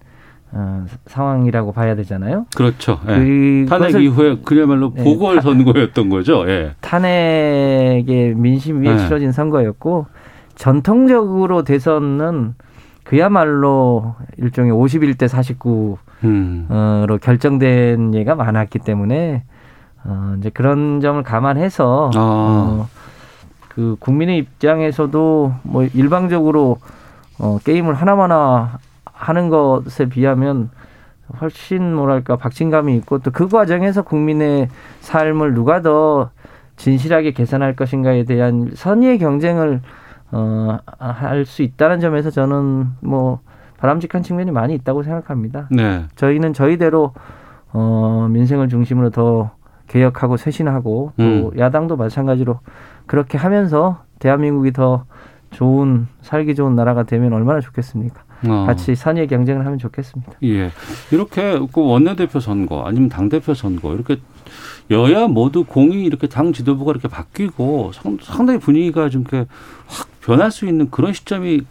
[0.55, 2.47] 어, 상황이라고 봐야 되잖아요.
[2.55, 3.01] 그렇죠.
[3.09, 3.65] 예.
[3.67, 6.47] 탄핵 이후에 그야말로 예, 보궐 선거였던 거죠.
[6.49, 6.75] 예.
[6.81, 8.99] 탄핵의 민심 위에 예.
[8.99, 10.07] 치러진 선거였고
[10.55, 12.55] 전통적으로 대선은
[13.03, 17.19] 그야말로 일종의 51대 49로 음.
[17.21, 19.45] 결정된 예가 많았기 때문에
[20.05, 22.19] 어, 이제 그런 점을 감안해서 아.
[22.19, 22.88] 어,
[23.69, 26.79] 그 국민의 입장에서도 뭐 일방적으로
[27.38, 28.79] 어, 게임을 하나마나
[29.23, 30.71] 하는 것에 비하면
[31.41, 34.69] 훨씬 뭐랄까 박진감이 있고 또 그 과정에서 국민의
[35.01, 36.31] 삶을 누가 더
[36.77, 39.81] 진실하게 개선할 것인가에 대한 선의의 경쟁을
[40.33, 43.41] 어, 할 수 있다는 점에서 저는 뭐
[43.79, 45.69] 바람직한 측면이 많이 있다고 생각합니다.
[45.71, 46.05] 네.
[46.17, 47.13] 저희는 저희대로
[47.73, 49.53] 어, 민생을 중심으로 더
[49.87, 51.51] 개혁하고 쇄신하고 또 음.
[51.59, 52.59] 야당도 마찬가지로
[53.07, 55.05] 그렇게 하면서 대한민국이 더
[55.51, 58.23] 좋은 살기 좋은 나라가 되면 얼마나 좋겠습니까?
[58.47, 58.65] 어.
[58.67, 60.33] 같이 선의 경쟁을 하면 좋겠습니다.
[60.45, 60.71] 예.
[61.11, 64.17] 이렇게 그 원내대표 선거 아니면 당대표 선거 이렇게
[64.91, 69.47] 여야 모두 공이 이렇게 당 지도부가 이렇게 바뀌고 상당히 분위기가 좀 이렇게
[69.87, 71.63] 확 변할 수 있는 그런 시점이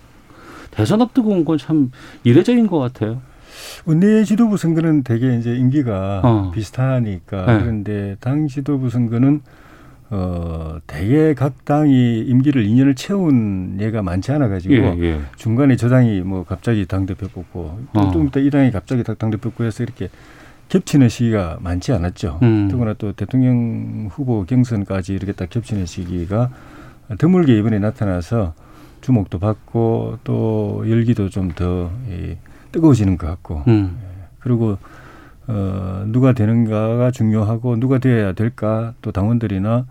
[0.72, 1.92] 대선 앞두고 온 건 참
[2.24, 3.22] 이례적인 것 같아요.
[3.86, 6.52] 원내 지도부 선거는 되게 이제 임기가 어.
[6.54, 7.60] 비슷하니까 네.
[7.60, 9.42] 그런데 당 지도부 선거는
[10.14, 15.22] 어, 대개 각 당이 임기를 2년을 채운 예가 많지 않아 가지고 예, 예.
[15.38, 18.12] 중간에 저 당이 뭐 갑자기 당 대표 뽑고 어.
[18.12, 20.10] 좀 이따 이 당이 갑자기 당 대표 뽑고 해서 이렇게
[20.68, 22.40] 겹치는 시기가 많지 않았죠.
[22.44, 22.68] 음.
[22.70, 26.50] 더구나 또 대통령 후보 경선까지 이렇게 딱 겹치는 시기가
[27.18, 28.54] 드물게 이번에 나타나서
[29.00, 31.90] 주목도 받고 또 열기도 좀 더
[32.72, 33.98] 뜨거워지는 것 같고 음.
[34.02, 34.24] 예.
[34.40, 34.78] 그리고
[35.52, 39.86] 어, 누가 되는가가 중요하고 누가 되어야 될까 또 당원들이나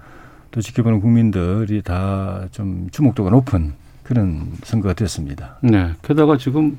[0.50, 5.58] 또 지켜보는 국민들이 다 좀 주목도가 높은 그런 선거가 됐습니다.
[5.62, 5.92] 네.
[6.02, 6.78] 게다가 지금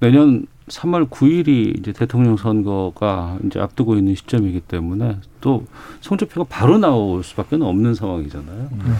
[0.00, 5.64] 내년 3월 9일이 이제 대통령 선거가 이제 앞두고 있는 시점이기 때문에 또
[6.00, 8.68] 성적표가 바로 나올 수밖에 없는 상황이잖아요.
[8.72, 8.94] 음.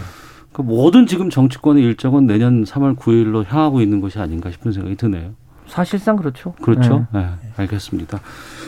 [0.51, 5.31] 그 모든 지금 정치권의 일정은 내년 3월 9일로 향하고 있는 것이 아닌가 싶은 생각이 드네요.
[5.67, 6.53] 사실상 그렇죠.
[6.53, 7.05] 그렇죠.
[7.13, 8.19] 네, 네 알겠습니다.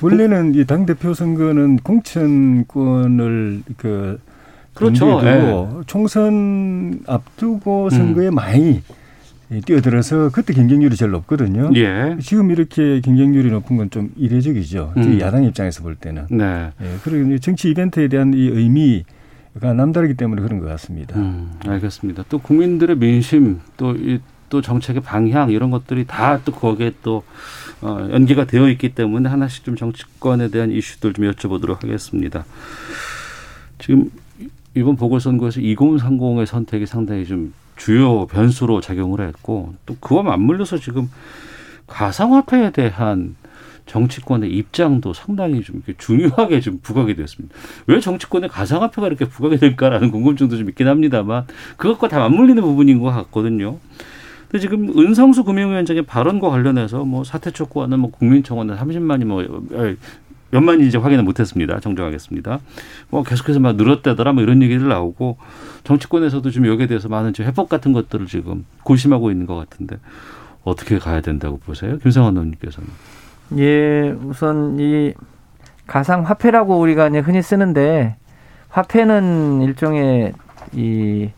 [0.02, 4.20] 원래는 이 당 대표 선거는 공천권을 그
[4.74, 5.22] 그렇죠.
[5.22, 5.68] 네.
[5.86, 8.36] 총선 앞두고 선거에 음.
[8.36, 8.82] 많이
[9.66, 11.72] 뛰어들어서 그때 경쟁률이 제일 높거든요.
[11.76, 12.16] 예.
[12.22, 14.94] 지금 이렇게 경쟁률이 높은 건 좀 이례적이죠.
[14.96, 15.20] 음.
[15.20, 16.28] 야당 입장에서 볼 때는.
[16.30, 16.72] 네.
[16.82, 16.96] 예.
[17.04, 19.04] 그리고 정치 이벤트에 대한 이 의미
[19.60, 21.20] 가 남다르기 때문에 그런 것 같습니다.
[21.20, 22.24] 음, 알겠습니다.
[22.30, 24.20] 또 국민들의 민심 또 이
[24.52, 27.24] 또 정책의 방향 이런 것들이 다 또 거기에 또
[27.82, 32.46] 어, 연계가 되어 있기 때문에 하나씩 좀 정치권에 대한 이슈들 좀 여쭤보도록 하겠습니다.
[33.80, 34.12] 지금
[34.76, 41.10] 이번 보궐선거에서 2030의 선택이 상당히 좀 주요 변수로 작용을 했고 또 그와 맞물려서 지금
[41.88, 43.36] 가상화폐에 대한
[43.88, 47.54] 정치권의 입장도 상당히 좀 중요하게 좀 부각이 됐습니다.
[47.88, 53.12] 왜 정치권의 가상화폐가 이렇게 부각이 될까라는 궁금증도 좀 있긴 합니다만 그것과 다 맞물리는 부분인 것
[53.12, 53.80] 같거든요.
[54.52, 59.46] 근데 지금 은성수 금융위원장의 발언과 관련해서 뭐 사퇴 촉구하는 뭐 국민청원은 30만이 뭐
[60.52, 61.80] 몇만이 이제 확인을 못했습니다.
[61.80, 62.60] 정정하겠습니다.
[63.10, 65.38] 뭐 계속해서 막 늘었다더라 뭐 이런 얘기들 나오고
[65.86, 69.96] 정치권에서도 좀 여기에 대해서 많은 좀 해법 같은 것들을 지금 고심하고 있는 것 같은데
[70.66, 72.90] 어떻게 가야 된다고 보세요, 김성환 의원님께서는?
[73.58, 75.14] 예, 우선 이
[75.88, 78.18] 가상 화폐라고 우리가 이제 흔히 쓰는데
[78.68, 80.34] 화폐는 일종의
[80.74, 81.30] 이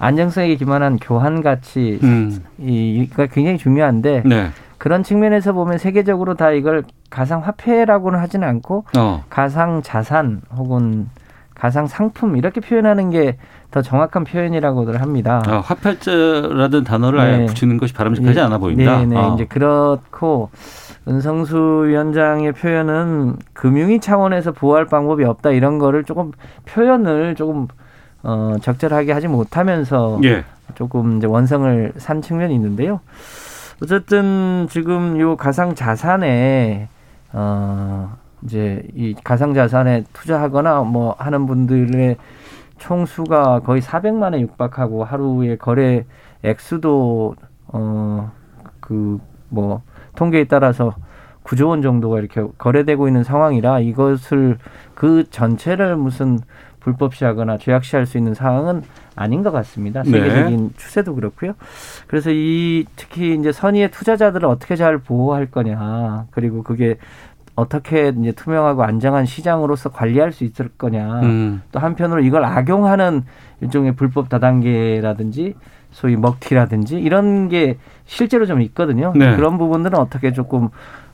[0.00, 2.42] 안정성에 기반한 교환 가치 음.
[2.58, 4.48] 이가 굉장히 중요한데 네.
[4.78, 9.24] 그런 측면에서 보면 세계적으로 다 이걸 가상 화폐라고는 하지는 않고 어.
[9.30, 11.08] 가상 자산 혹은
[11.54, 13.36] 가상 상품 이렇게 표현하는 게
[13.70, 15.42] 더 정확한 표현이라고들 합니다.
[15.46, 17.24] 아, 화폐자라는 단어를 네.
[17.24, 18.40] 아예 붙이는 것이 바람직하지 네.
[18.40, 18.98] 않아 보인다.
[18.98, 19.16] 네, 네.
[19.16, 19.34] 어.
[19.34, 20.50] 이제 그렇고
[21.06, 26.32] 은성수 위원장의 표현은 금융위 차원에서 보호할 방법이 없다 이런 거를 조금
[26.66, 27.68] 표현을 조금
[28.22, 30.44] 어, 적절하게 하지 못하면서 예.
[30.74, 33.00] 조금 이제 원성을 산 측면이 있는데요.
[33.82, 36.88] 어쨌든 지금 요 가상 자산에
[37.32, 42.16] 어 이제 이 가상 자산에 투자하거나 뭐 하는 분들의
[42.78, 46.04] 총수가 거의 400만에 육박하고 하루에 거래
[46.42, 47.36] 액수도
[47.72, 48.30] 어
[48.80, 49.18] 그
[49.52, 49.82] 뭐
[50.14, 50.94] 통계에 따라서
[51.42, 54.58] 9조 원 정도가 이렇게 거래되고 있는 상황이라 이것을
[54.94, 56.38] 그 전체를 무슨
[56.80, 58.82] 불법시하거나 죄악시할 수 있는 상황은
[59.14, 60.02] 아닌 것 같습니다.
[60.02, 60.10] 네.
[60.10, 60.74] 세계적인 네.
[60.76, 61.52] 추세도 그렇고요.
[62.06, 66.96] 그래서 이 특히 이제 선의의 투자자들을 어떻게 잘 보호할 거냐 그리고 그게
[67.54, 71.20] 어떻게 이제 투명하고 안정한 시장으로서 관리할 수 있을 거냐.
[71.20, 71.62] 음.
[71.72, 73.24] 또 한편으로 이걸 악용하는
[73.60, 75.54] 일종의 불법 다단계라든지
[75.90, 79.12] 소위 먹튀라든지 이런 게 실제로 좀 있거든요.
[79.14, 79.36] 네.
[79.36, 80.68] 그런 부분들은 어떻게 조금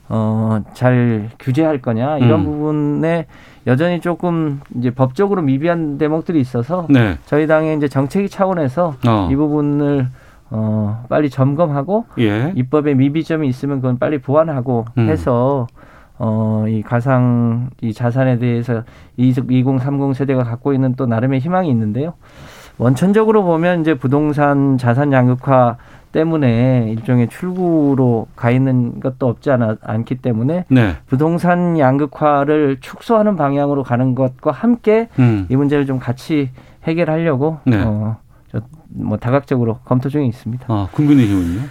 [0.09, 2.45] 어, 잘 규제할 거냐 이런 음.
[2.45, 3.25] 부분에
[3.65, 7.17] 여전히 조금 이제 법적으로 미비한 대목들이 있어서 네.
[7.25, 9.27] 저희 당의 이제 정책위 차원에서 어.
[9.29, 10.07] 이 부분을
[10.49, 12.53] 어, 빨리 점검하고 예.
[12.55, 15.09] 입법에 미비점이 있으면 그건 빨리 보완하고 음.
[15.09, 15.67] 해서
[16.17, 18.83] 어, 이 가상 이 자산에 대해서
[19.17, 22.13] 2030 세대가 갖고 있는 또 나름의 희망이 있는데요.
[22.77, 25.77] 원천적으로 보면 이제 부동산 자산 양극화
[26.11, 30.95] 때문에 일종의 출구로 가 있는 것도 없지 않아, 않기 때문에 네.
[31.07, 35.45] 부동산 양극화를 축소하는 방향으로 가는 것과 함께 음.
[35.49, 36.49] 이 문제를 좀 같이
[36.83, 37.81] 해결하려고 네.
[37.83, 38.17] 어,
[38.89, 40.65] 뭐 다각적으로 검토 중에 있습니다.
[40.69, 41.61] 아, 국민의힘은요?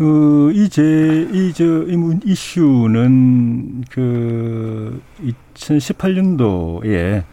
[0.00, 1.84] 어, 이제 이저
[2.24, 5.00] 이슈는 그
[5.54, 7.24] 2018년도에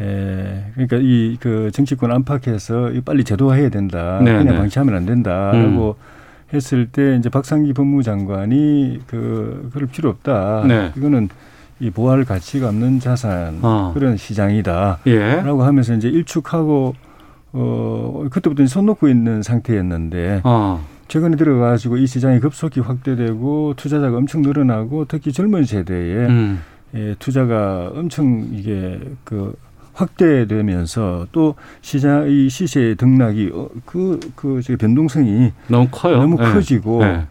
[0.00, 4.20] 에, 그러니까 이 그 정치권 안팎에서 빨리 제도화해야 된다.
[4.22, 4.56] 네, 그냥 네.
[4.58, 6.54] 방치하면 안 된다라고 음.
[6.54, 10.64] 했을 때 이제 박상기 법무장관이 그 그럴 필요 없다.
[10.66, 10.92] 네.
[10.96, 11.28] 이거는
[11.80, 13.90] 이 보할 가치가 없는 자산 어.
[13.94, 15.42] 그런 시장이다라고 예.
[15.42, 16.94] 하면서 이제 일축하고
[17.54, 20.86] 어 그때부터 손 놓고 있는 상태였는데 어.
[21.08, 26.60] 최근에 들어가지고 이 시장이 급속히 확대되고 투자자가 엄청 늘어나고 특히 젊은 세대에 음.
[26.94, 29.54] 예, 투자가 엄청 이게 그
[29.94, 36.18] 확대되면서 또 시장 이 시세 등락이 어, 그그 그 변동성이 너무 커요.
[36.18, 36.52] 너무 네.
[36.52, 37.26] 커지고 네.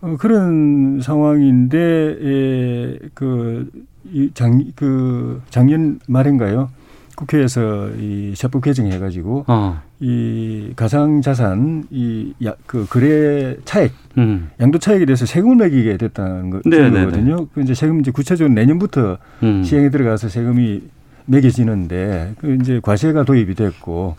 [0.00, 1.78] 어, 그런 상황인데
[2.22, 6.70] 에, 그이장그 그 작년 말인가요?
[7.16, 9.82] 국회에서 이 세법 개정해가지고 어.
[9.98, 14.50] 이 가상 자산 이그 거래 차액 음.
[14.60, 17.04] 양도 차익에 대해서 세금을 매기게 됐다는 거, 네, 네, 네.
[17.04, 17.46] 거거든요.
[17.52, 19.64] 그 이제 세금 이제 구체적으로 내년부터 음.
[19.64, 20.82] 시행에 들어가서 세금이
[21.28, 24.16] 매겨지는데 그 이제 과세가 도입이 됐고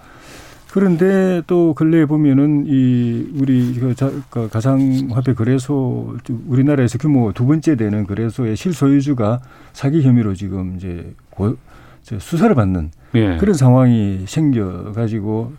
[0.71, 3.95] 그런데 또 근래에 보면은 이 우리 그,
[4.29, 6.15] 그 가상화폐 거래소
[6.47, 9.41] 우리나라에서 규모 두 번째 되는 거래소의 실소유주가
[9.73, 11.57] 사기 혐의로 지금 이제 고,
[12.03, 13.37] 수사를 받는 예.
[13.37, 15.53] 그런 상황이 생겨 가지고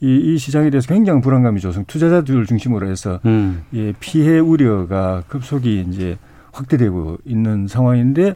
[0.00, 3.62] 이, 이 시장에 대해서 굉장히 불안감이 조성 투자자들 중심으로 해서 음.
[3.74, 6.18] 예, 피해 우려가 급속히 이제
[6.52, 8.34] 확대되고 있는 상황인데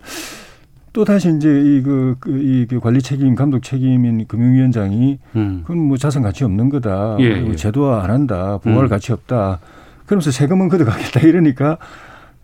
[0.96, 5.60] 또 다시 이제 이그 그, 이그 관리 책임, 감독 책임인 금융위원장이 음.
[5.60, 7.18] 그건 뭐 자산 가치 없는 거다.
[7.20, 7.54] 예, 예.
[7.54, 8.56] 제도화 안 한다.
[8.62, 8.88] 보호할 음.
[8.88, 9.58] 가치 없다.
[10.06, 11.76] 그러면서 세금은 걷어가겠다 이러니까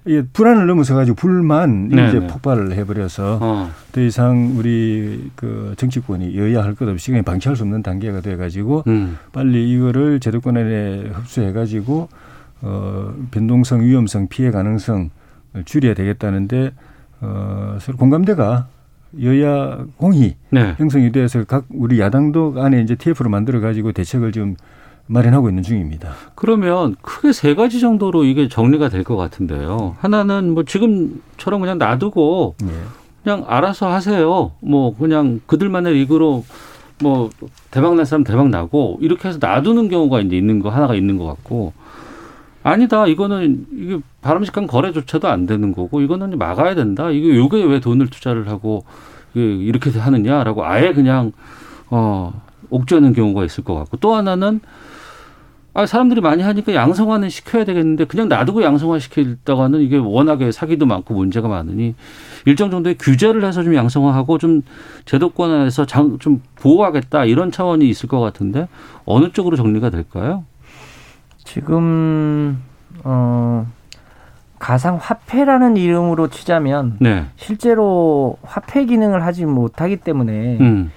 [0.04, 2.26] 이 불안을 넘어서 가지고 불만이 네, 이제 네.
[2.26, 3.70] 폭발을 해버려서 어.
[3.90, 8.36] 더 이상 우리 그 정치권이 여야 할 것 없이 그냥 방치할 수 없는 단계가 돼
[8.36, 9.16] 가지고 음.
[9.32, 12.10] 빨리 이거를 제도권에 흡수해 가지고
[12.60, 15.08] 어 변동성, 위험성, 피해 가능성을
[15.64, 16.72] 줄여야 되겠다는데
[17.22, 18.66] 어, 서로 공감대가
[19.22, 20.74] 여야 공히 네.
[20.78, 24.56] 형성이 돼서 각 우리 야당도 안에 이제 TF로 만들어 가지고 대책을 좀
[25.06, 26.12] 마련하고 있는 중입니다.
[26.34, 29.96] 그러면 크게 세 가지 정도로 이게 정리가 될 것 같은데요.
[30.00, 32.70] 하나는 뭐 지금처럼 그냥 놔두고 네.
[33.22, 34.52] 그냥 알아서 하세요.
[34.60, 36.44] 뭐 그냥 그들만의 리그로
[37.02, 37.30] 뭐
[37.70, 41.26] 대박 날 사람 대박 나고 이렇게 해서 놔두는 경우가 이제 있는 거 하나가 있는 것
[41.26, 41.72] 같고
[42.62, 43.06] 아니다.
[43.06, 47.10] 이거는 이게 바람직한 거래조차도 안 되는 거고 이거는 막아야 된다.
[47.10, 48.84] 이게 요게 왜 돈을 투자를 하고
[49.34, 51.32] 이렇게 하느냐라고 아예 그냥
[51.90, 52.32] 어
[52.70, 54.60] 옥죄는 경우가 있을 것 같고 또 하나는
[55.74, 61.14] 아 사람들이 많이 하니까 양성화는 시켜야 되겠는데 그냥 놔두고 양성화 시키다가는 이게 워낙에 사기도 많고
[61.14, 61.94] 문제가 많으니
[62.44, 64.62] 일정 정도의 규제를 해서 좀 양성화하고 좀
[65.06, 68.68] 제도권 에서 장, 좀 보호하겠다 이런 차원이 있을 것 같은데
[69.06, 70.44] 어느 쪽으로 정리가 될까요?
[71.44, 72.62] 지금
[73.04, 73.66] 어
[74.58, 77.24] 가상 화폐라는 이름으로 치자면 네.
[77.36, 80.92] 실제로 화폐 기능을 하지 못하기 때문에 음.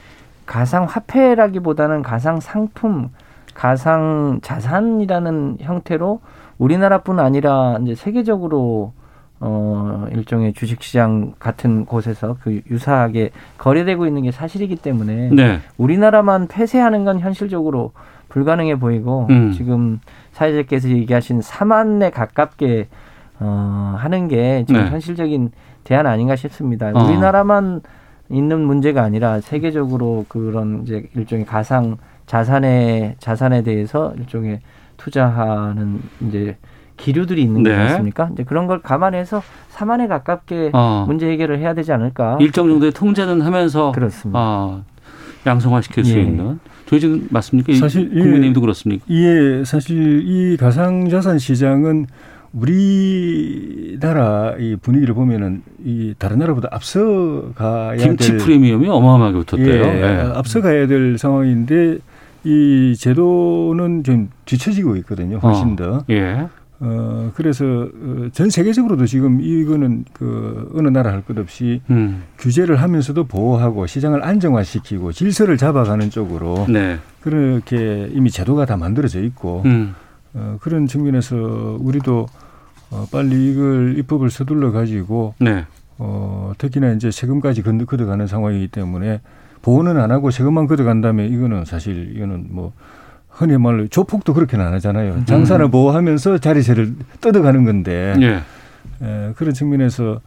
[0.46, 3.10] 가상 화폐라기보다는 가상 상품,
[3.56, 6.22] 가상 자산이라는 형태로
[6.60, 8.94] 우리나라뿐 아니라 이제 세계적으로
[9.40, 15.60] 어 일종의 주식 시장 같은 곳에서 그 유사하게 거래되고 있는 게 사실이기 때문에 네.
[15.78, 17.92] 우리나라만 폐쇄하는 건 현실적으로
[18.30, 19.52] 불가능해 보이고 음.
[19.54, 20.00] 지금
[20.36, 22.88] 사회자께서 얘기하신 4만에 가깝게
[23.40, 24.90] 어, 하는 게 지금 네.
[24.90, 25.52] 현실적인
[25.84, 26.92] 대안 아닌가 싶습니다.
[26.94, 27.04] 어.
[27.04, 27.82] 우리나라만
[28.30, 34.60] 있는 문제가 아니라 세계적으로 그런 이제 일종의 가상 자산의 자산에 대해서 일종의
[34.98, 36.58] 투자하는 이제
[36.98, 37.72] 기류들이 있는 네.
[37.72, 38.30] 것 같습니까?
[38.34, 39.42] 이제 그런 걸 감안해서
[39.74, 41.06] 4만에 가깝게 어.
[41.08, 42.38] 문제 해결을 해야 되지 않을까?
[42.42, 44.40] 일정 정도의 통제는 하면서 그렇습니다.
[44.40, 44.84] 어,
[45.46, 46.10] 양성화시킬 예.
[46.10, 47.74] 수 있는 조지는 맞습니까?
[47.76, 49.06] 사실 국민의힘도 그렇습니까?
[49.10, 52.08] 예, 사실 이 가상자산 시장은
[52.54, 59.84] 우리나라 이 분위기를 보면은 이 다른 나라보다 앞서가야 김치 될 프리미엄이 어마어마하게 붙었대요.
[59.84, 60.32] 예, 네.
[60.34, 61.98] 앞서가야 될 상황인데
[62.46, 65.40] 이 제도는 좀 뒤처지고 있거든요.
[65.40, 66.06] 훨씬 어, 더.
[66.10, 66.48] 예.
[66.80, 72.24] 어 그래서 어, 전 세계적으로도 지금 이거는 그 어느 나라 할 것 없이 음.
[72.38, 77.00] 규제를 하면서도 보호하고 시장을 안정화시키고 질서를 잡아가는 쪽으로 네.
[77.22, 79.96] 그렇게 이미 제도가 다 만들어져 있고 음.
[80.34, 82.26] 어, 그런 측면에서 우리도
[82.92, 85.66] 어, 빨리 이걸 입법을 서둘러 가지고 네.
[85.98, 89.22] 어, 특히나 이제 세금까지 걷어가는 상황이기 때문에
[89.62, 92.74] 보호는 안 하고 세금만 걷어간다면 이거는 사실 이거는 뭐
[93.36, 95.14] 흔히 말로 조폭도 그렇게는 안 하잖아요.
[95.14, 95.26] 음.
[95.26, 98.42] 장사를 보호하면서 자리세를 뜯어가는 건데 예.
[99.06, 100.22] 에, 그런 측면에서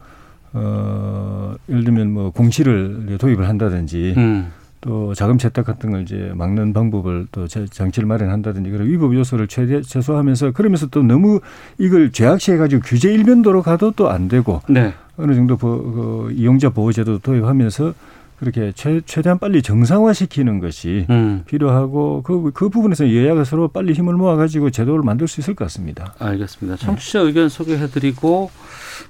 [0.53, 4.51] 어, 예를 들면 뭐 공시를 도입을 한다든지 음.
[4.81, 9.81] 또 자금 채택 같은 걸 이제 막는 방법을 또 장치를 마련한다든지 그런 위법 요소를 최대
[9.81, 11.41] 최소화하면서 그러면서 또 너무
[11.77, 14.93] 이걸 죄악시해 가지고 규제 일면도로 가도 또 안 되고 네.
[15.17, 17.93] 어느 정도 보, 그 이용자 보호 제도 도입하면서
[18.39, 21.43] 그렇게 최, 최대한 빨리 정상화시키는 것이 음.
[21.45, 26.15] 필요하고 그, 그 부분에서 여야가 서로 빨리 힘을 모아가지고 제도를 만들 수 있을 것 같습니다.
[26.19, 26.77] 알겠습니다.
[26.77, 27.25] 청취자 네.
[27.25, 28.49] 의견 소개해드리고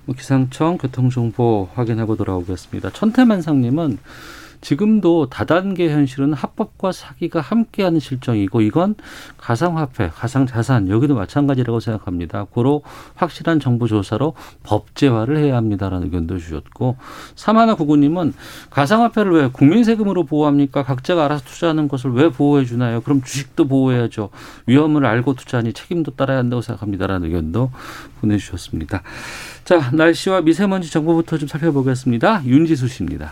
[0.05, 2.89] 뭐 기상청 교통정보 확인하고 돌아오겠습니다.
[2.91, 3.99] 천태만상님은
[4.61, 8.95] 지금도 다단계 현실은 합법과 사기가 함께하는 실정이고 이건
[9.37, 12.45] 가상화폐, 가상자산 여기도 마찬가지라고 생각합니다.
[12.49, 12.83] 고로
[13.15, 16.97] 확실한 정보 조사로 법제화를 해야 합니다라는 의견도 주셨고
[17.35, 18.33] 사마나 구구님은
[18.69, 20.83] 가상화폐를 왜 국민 세금으로 보호합니까?
[20.83, 23.01] 각자가 알아서 투자하는 것을 왜 보호해 주나요?
[23.01, 24.29] 그럼 주식도 보호해야죠.
[24.65, 27.71] 위험을 알고 투자하니 책임도 따라야 한다고 생각합니다라는 의견도
[28.21, 29.03] 보내주셨습니다.
[29.63, 32.43] 자 날씨와 미세먼지 정보부터 좀 살펴보겠습니다.
[32.45, 33.31] 윤지수 씨입니다.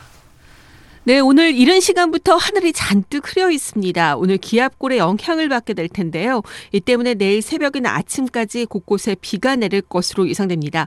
[1.08, 4.18] 네, 오늘 이른 시간부터 하늘이 잔뜩 흐려 있습니다.
[4.18, 6.42] 오늘 기압골의 영향을 받게 될 텐데요.
[6.74, 10.86] 이 때문에 내일 새벽이나 아침까지 곳곳에 비가 내릴 것으로 예상됩니다.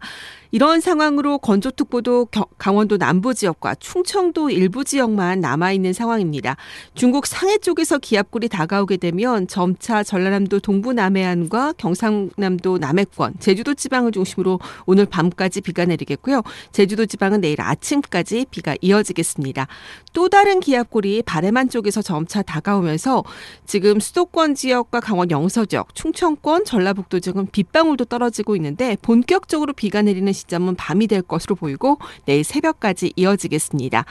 [0.51, 2.29] 이런 상황으로 건조특보도
[2.59, 6.57] 강원도 남부 지역과 충청도 일부 지역만 남아 있는 상황입니다.
[6.95, 14.59] 중국 상해 쪽에서 기압골이 다가오게 되면 점차 전라남도 동부 남해안과 경상남도 남해권, 제주도 지방을 중심으로
[14.87, 16.43] 오늘 밤까지 비가 내리겠고요.
[16.73, 19.69] 제주도 지방은 내일 아침까지 비가 이어지겠습니다.
[20.13, 23.25] 또 다른 기압골이 바레만 쪽에서 점차 다가오면서
[23.67, 30.33] 지금 수도권 지역과 강원 영서 지역, 충청권, 전라북도 지역은 빗방울도 떨어지고 있는데 본격적으로 비가 내리는
[30.33, 34.05] 시점은 밤이 될 것으로 보이고 내일 새벽까지 이어지겠습니다.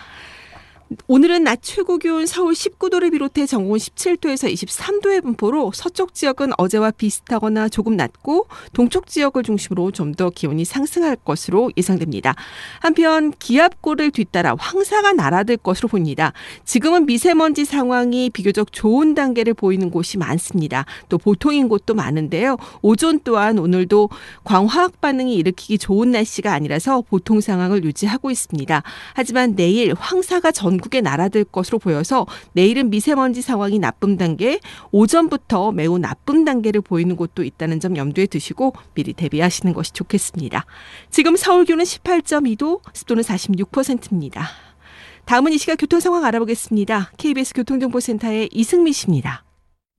[1.07, 7.69] 오늘은 낮 최고 기온 서울 19도를 비롯해 전국은 17도에서 23도의 분포로 서쪽 지역은 어제와 비슷하거나
[7.69, 12.35] 조금 낮고 동쪽 지역을 중심으로 좀 더 기온이 상승할 것으로 예상됩니다.
[12.81, 16.33] 한편 기압골을 뒤따라 황사가 날아들 것으로 보입니다.
[16.65, 20.85] 지금은 미세먼지 상황이 비교적 좋은 단계를 보이는 곳이 많습니다.
[21.07, 22.57] 또 보통인 곳도 많은데요.
[22.81, 24.09] 오존 또한 오늘도
[24.43, 28.83] 광화학 반응이 일으키기 좋은 날씨가 아니라서 보통 상황을 유지하고 있습니다.
[29.13, 34.59] 하지만 내일 황사가 전 전국에 날아들 것으로 보여서 내일은 미세먼지 상황이 나쁨 단계,
[34.91, 40.65] 오전부터 매우 나쁨 단계를 보이는 곳도 있다는 점 염두에 두시고 미리 대비하시는 것이 좋겠습니다.
[41.09, 44.47] 지금 서울 기온은 18.2도, 습도는 46%입니다.
[45.25, 47.11] 다음은 이 시각 교통 상황 알아보겠습니다.
[47.17, 49.43] KBS 교통정보센터의 이승미 씨입니다.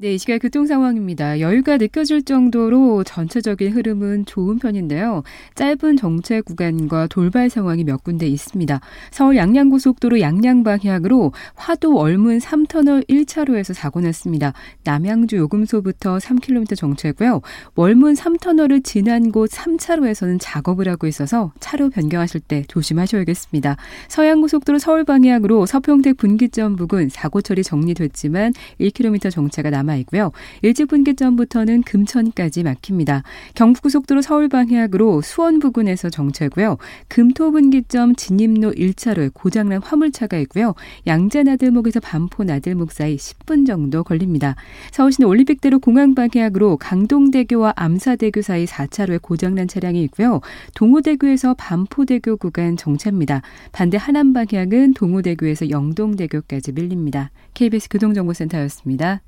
[0.03, 1.41] 네, 이 시각 교통 상황입니다.
[1.41, 5.23] 여유가 느껴질 정도로 전체적인 흐름은 좋은 편인데요.
[5.57, 8.81] 짧은 정체 구간과 돌발 상황이 몇 군데 있습니다.
[9.11, 14.55] 서울 양양고속도로 양양 방향으로 화도 얼문 3터널 1차로에서 사고 났습니다.
[14.85, 17.43] 남양주 요금소부터 3km 정체고요.
[17.75, 23.77] 월문 3터널을 지난 곳 3차로에서는 작업을 하고 있어서 차로 변경하실 때 조심하셔야겠습니다.
[24.09, 30.31] 서양고속도로 서울 방향으로 서평택 분기점 부근 사고 처리 정리됐지만 1km 정체가 남아 남아 있고요.
[30.63, 33.25] 일찍 분기점부터는 금천까지 막힙니다.
[33.55, 36.79] 경부고속도로 서울 방향으로 수원 부근에서 정체고요.
[37.09, 40.75] 금토 분기점 진입로 1차로에 고장난 화물차가 있고요.
[41.07, 44.55] 양재 나들목에서 반포 나들목 사이 10분 정도 걸립니다.
[44.93, 50.41] 서울시는 올림픽대로 공항 방향으로 강동대교와 암사대교 사이 4차로에 고장난 차량이 있고요.
[50.77, 53.43] 동호대교에서 반포대교 구간 정체입니다.
[53.73, 57.31] 반대 하남 방향은 동호대교에서 영동대교까지 밀립니다.
[57.55, 59.21] KBS 교통정보센터였습니다.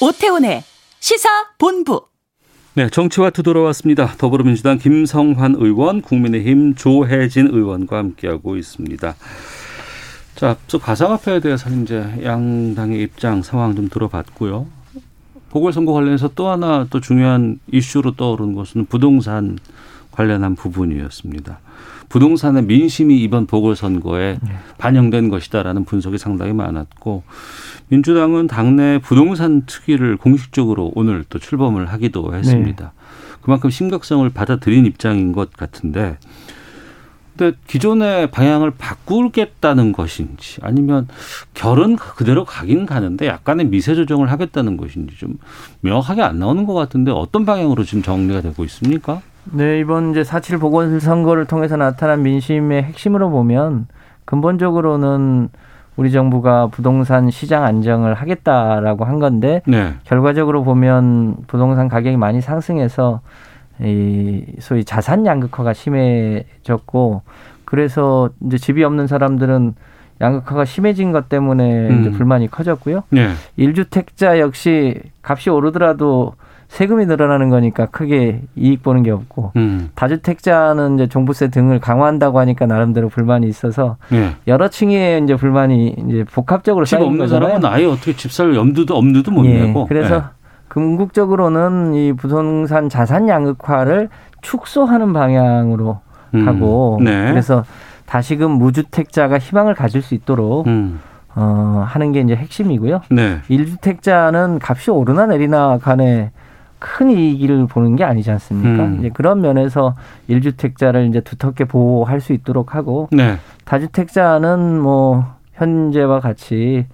[0.00, 0.64] 오태훈의
[0.98, 2.06] 시사 본부.
[2.72, 4.14] 네, 정치와 투 돌아왔습니다.
[4.16, 9.14] 더불어민주당 김성환 의원, 국민의힘 조해진 의원과 함께하고 있습니다.
[10.36, 14.66] 자, 앞서 가상화폐에 대해서 이제 양당의 입장 상황 좀 들어봤고요.
[15.50, 19.58] 보궐선거 관련해서 또 하나 또 중요한 이슈로 떠오르는 것은 부동산
[20.12, 21.58] 관련한 부분이었습니다.
[22.10, 24.50] 부동산의 민심이 이번 보궐선거에 네.
[24.78, 27.22] 반영된 것이다라는 분석이 상당히 많았고
[27.88, 32.84] 민주당은 당내 부동산 특위를 공식적으로 오늘 또 출범을 하기도 했습니다.
[32.84, 33.36] 네.
[33.40, 36.18] 그만큼 심각성을 받아들인 입장인 것 같은데
[37.36, 41.06] 근데 기존의 방향을 바꾸겠다는 것인지 아니면
[41.54, 45.38] 결은 그대로 가긴 가는데 약간의 미세 조정을 하겠다는 것인지 좀
[45.80, 49.22] 명확하게 안 나오는 것 같은데 어떤 방향으로 지금 정리가 되고 있습니까?
[49.44, 53.86] 네, 이번 이제 사칠 보궐선거를 통해서 나타난 민심의 핵심으로 보면
[54.24, 55.48] 근본적으로는
[55.96, 59.94] 우리 정부가 부동산 시장 안정을 하겠다라고 한 건데 네.
[60.04, 63.20] 결과적으로 보면 부동산 가격이 많이 상승해서
[63.82, 67.22] 이 소위 자산 양극화가 심해졌고
[67.64, 69.74] 그래서 이제 집이 없는 사람들은
[70.20, 72.12] 양극화가 심해진 것 때문에 음.
[72.12, 73.04] 불만이 커졌고요.
[73.10, 73.30] 네.
[73.58, 76.34] 1주택자 역시 값이 오르더라도
[76.70, 79.90] 세금이 늘어나는 거니까 크게 이익 보는 게 없고 음.
[79.96, 84.36] 다주택자는 이제 종부세 등을 강화한다고 하니까 나름대로 불만이 있어서 네.
[84.46, 87.58] 여러 층의 이제 불만이 이제 복합적으로 집 없는 거잖아요.
[87.58, 89.64] 사람은 아예 어떻게 집살 염두도 엄두도 못 예.
[89.64, 90.22] 내고 그래서 네.
[90.68, 94.08] 궁극적으로는 이 부동산 자산 양극화를
[94.40, 95.98] 축소하는 방향으로
[96.36, 96.44] 음.
[96.44, 97.30] 가고 네.
[97.30, 97.64] 그래서
[98.06, 101.00] 다시금 무주택자가 희망을 가질 수 있도록 음.
[101.34, 103.00] 어, 하는 게 이제 핵심이고요.
[103.10, 103.40] 네.
[103.50, 106.30] 1주택자는 값이 오르나 내리나 간에
[106.80, 108.84] 큰 이익을 보는 게 아니지 않습니까?
[108.84, 108.96] 음.
[108.98, 109.94] 이제 그런 면에서
[110.28, 113.36] 1주택자를 이제 두텁게 보호할 수 있도록 하고 네.
[113.66, 116.86] 다주택자는 뭐 현재와 같이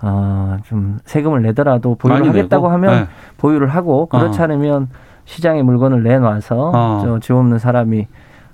[0.00, 2.72] 어, 좀 세금을 내더라도 보유를 하겠다고 내고?
[2.74, 3.06] 하면 네.
[3.38, 4.44] 보유를 하고 그렇지 어.
[4.44, 4.88] 않으면
[5.24, 7.02] 시장에 물건을 내놔서 어.
[7.04, 8.06] 저집 없는 사람이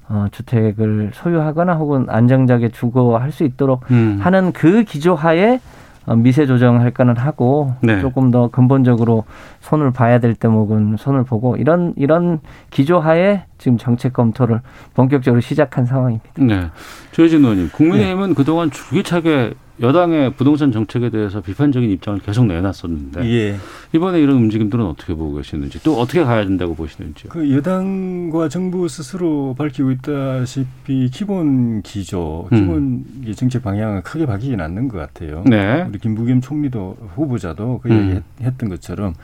[0.08, 4.18] 어, 주택을 소유하거나 혹은 안정적에 주거할 수 있도록 음.
[4.20, 5.58] 하는 그 기조하에 어,
[6.16, 8.00] 미세 조정할 거는 하고 네.
[8.00, 9.24] 조금 더 근본적으로
[9.60, 12.40] 손을 봐야 될 대목은 손을 보고 이런 이런
[12.70, 14.60] 기조하에 지금 정책 검토를
[14.94, 16.30] 본격적으로 시작한 상황입니다.
[16.38, 16.70] 네.
[17.12, 18.34] 조혜진 의원님, 국민의힘은 네.
[18.34, 23.56] 그동안 줄기차게 여당의 부동산 정책에 대해서 비판적인 입장을 계속 내놨었는데 예.
[23.94, 27.30] 이번에 이런 움직임들은 어떻게 보고 계시는지 또 어떻게 가야 된다고 보시는지요?
[27.30, 32.58] 그 여당과 정부 스스로 밝히고 있다시피 기본 기조, 음.
[32.58, 32.76] 기본
[33.26, 33.34] 음.
[33.34, 35.44] 정책 방향은 크게 바뀌진 않는 것 같아요.
[35.46, 35.86] 네.
[35.88, 38.22] 우리 김부겸 총리도 후보자도 그 음.
[38.38, 39.14] 얘기했던 것처럼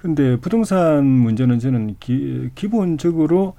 [0.00, 3.54] 근데 부동산 문제는 저는 기, 기본적으로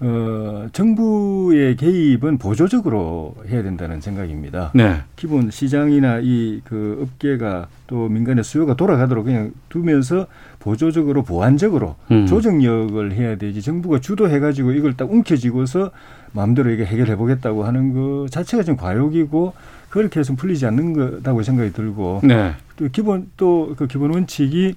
[0.00, 4.70] 어, 정부의 개입은 보조적으로 해야 된다는 생각입니다.
[4.74, 4.98] 네.
[5.16, 10.26] 기본 시장이나 이 그 업계가 또 민간의 수요가 돌아가도록 그냥 두면서
[10.60, 12.26] 보조적으로 보완적으로 음.
[12.26, 15.90] 조정력을 해야 되지 정부가 주도해가지고 이걸 딱 움켜쥐고서
[16.32, 19.54] 마음대로 이게 해결해 보겠다고 하는 거 자체가 좀 과욕이고
[19.90, 22.52] 그렇게 해서 풀리지 않는 거다고 생각이 들고 네.
[22.76, 24.74] 또 기본 또 그 기본 원칙이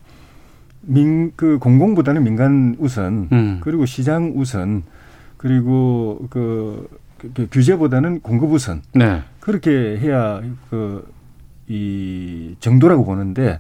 [0.82, 3.60] 민 그 공공보다는 민간 우선 음.
[3.62, 4.84] 그리고 시장 우선
[5.38, 9.22] 그리고 그, 그, 그 규제보다는 공급 우선 네.
[9.40, 11.22] 그렇게 해야 그
[11.72, 13.60] 이 정도라고 보는데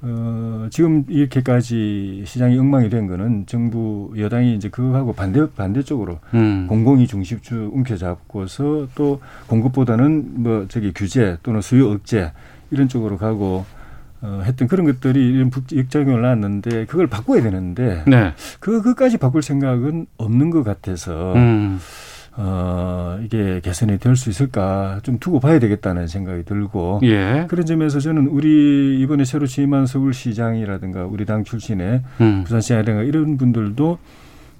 [0.00, 6.66] 어, 지금 이렇게까지 시장이 엉망이 된 거는 정부 여당이 이제 그거하고 반대 반대쪽으로 음.
[6.66, 12.32] 공공이 중심주 움켜잡고서 또 공급보다는 뭐 저기 규제 또는 수요 억제
[12.70, 13.66] 이런 쪽으로 가고
[14.22, 18.32] 어, 했던 그런 것들이 이런 역작용을 낳았는데 그걸 바꿔야 되는데 네.
[18.60, 21.78] 그 그까지 바꿀 생각은 없는 것 같아서 음.
[22.38, 27.46] 어, 이게 개선이 될 수 있을까 좀 두고 봐야 되겠다는 생각이 들고 예.
[27.48, 32.44] 그런 점에서 저는 우리 이번에 새로 취임한 서울시장이라든가 우리 당 출신의 음.
[32.44, 33.98] 부산시장이라든가 이런 분들도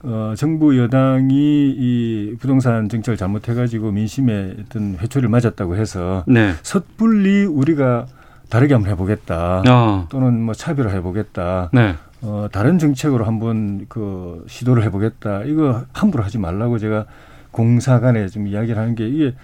[0.04, 1.34] 어, 정부 여당이
[1.76, 6.52] 이 부동산 정책을 잘못해가지고 민심에 어떤 회초리를 맞았다고 해서 네.
[6.62, 8.07] 섣불리 우리가
[8.49, 9.62] 다르게 한번 해보겠다.
[9.68, 10.07] 어.
[10.09, 11.70] 또는 뭐 차별을 해보겠다.
[11.72, 11.94] 네.
[12.22, 15.42] 어, 다른 정책으로 한번 그 시도를 해보겠다.
[15.44, 17.07] 이거 함부로 하지 말라고 제가
[17.51, 19.34] 공사 간에 좀 이야기를 하는 게 이게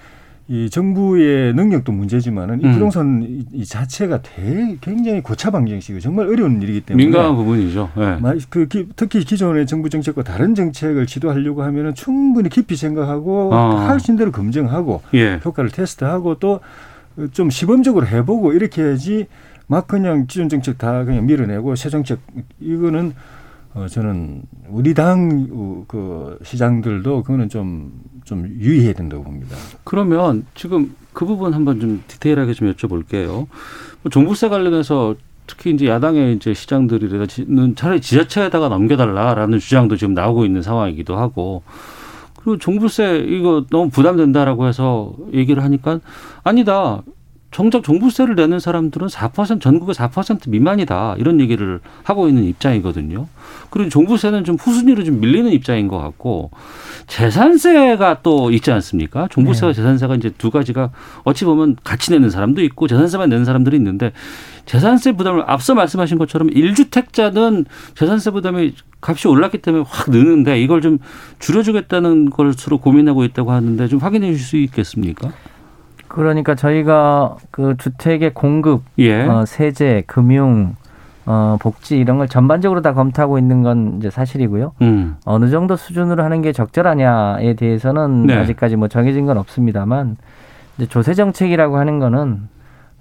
[0.48, 2.72] 이 정부의 능력도 문제지만은 이 음.
[2.72, 3.44] 부동산 음.
[3.52, 7.90] 이 자체가 되게 굉장히 고차방정식이고 정말 어려운 일이기 때문에 민감한 부분이죠.
[7.96, 8.18] 네.
[8.50, 13.76] 그 특히 기존의 정부 정책과 다른 정책을 지도하려고 하면은 충분히 깊이 생각하고 어.
[13.76, 15.40] 하신 대로 검증하고 예.
[15.44, 16.60] 효과를 테스트하고 또
[17.32, 19.26] 좀 시범적으로 해보고 이렇게 해야지
[19.66, 22.20] 막 그냥 기존 정책 다 그냥 밀어내고 새 정책
[22.60, 23.14] 이거는
[23.74, 29.56] 어 저는 우리 당 그 시장들도 그거는 좀좀 유의해야 된다고 봅니다.
[29.84, 33.46] 그러면 지금 그 부분 한번 좀 디테일하게 좀 여쭤볼게요.
[34.02, 35.14] 뭐 종부세 관련해서
[35.46, 41.62] 특히 이제 야당의 이제 시장들이라는 차라리 지자체에다가 넘겨달라라는 주장도 지금 나오고 있는 상황이기도 하고
[42.42, 46.00] 그리고 종부세 이거 너무 부담된다라고 해서 얘기를 하니까
[46.42, 47.02] 아니다.
[47.52, 53.28] 정작 종부세를 내는 사람들은 4% 전국의 4% 미만이다 이런 얘기를 하고 있는 입장이거든요.
[53.68, 56.50] 그리고 종부세는 좀 후순위로 좀 밀리는 입장인 것 같고
[57.06, 59.28] 재산세가 또 있지 않습니까?
[59.30, 59.76] 종부세와 네.
[59.76, 60.90] 재산세가 이제 두 가지가
[61.24, 64.12] 어찌 보면 같이 내는 사람도 있고 재산세만 내는 사람들이 있는데
[64.64, 70.98] 재산세 부담을 앞서 말씀하신 것처럼 1주택자는 재산세 부담이 값이 올랐기 때문에 확 느는데 이걸 좀
[71.38, 75.32] 줄여주겠다는 것으로 고민하고 있다고 하는데 좀 확인해 주실 수 있겠습니까?
[76.12, 79.22] 그러니까 저희가 그 주택의 공급, 예.
[79.22, 80.76] 어, 세제, 금융,
[81.24, 84.74] 어, 복지 이런 걸 전반적으로 다 검토하고 있는 건 이제 사실이고요.
[84.82, 85.16] 음.
[85.24, 88.36] 어느 정도 수준으로 하는 게 적절하냐에 대해서는 네.
[88.36, 90.18] 아직까지 뭐 정해진 건 없습니다만
[90.76, 92.46] 이제 조세 정책이라고 하는 거는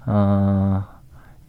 [0.06, 0.84] 어,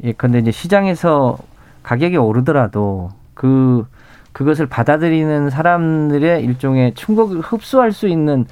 [0.04, 1.38] 예, 근데 이제 시장에서
[1.84, 3.88] 가격이 오르더라도 그
[4.34, 8.48] 그것을 받아들이는 사람들의 일종의 충격을 흡수할 수 있는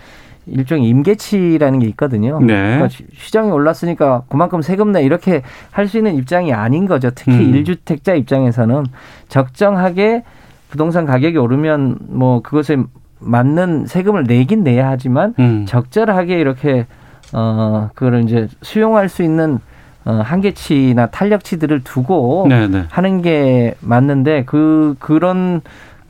[0.52, 2.40] 일종의 임계치라는 게 있거든요.
[2.40, 2.76] 네.
[2.76, 5.42] 그러니까 시장이 올랐으니까 그만큼 세금 내 이렇게
[5.72, 7.10] 할 수 있는 입장이 아닌 거죠.
[7.14, 7.52] 특히 음.
[7.54, 8.86] 1주택자 입장에서는
[9.28, 10.24] 적정하게
[10.70, 12.78] 부동산 가격이 오르면 뭐 그것에
[13.20, 15.66] 맞는 세금을 내긴 내야 하지만 음.
[15.68, 16.86] 적절하게 이렇게
[17.34, 19.60] 어 그거를 이제 수용할 수 있는
[20.04, 22.68] 어, 한계치나 탄력치들을 두고 네네.
[22.68, 22.86] 네.
[22.90, 25.62] 하는 게 맞는데 그 그런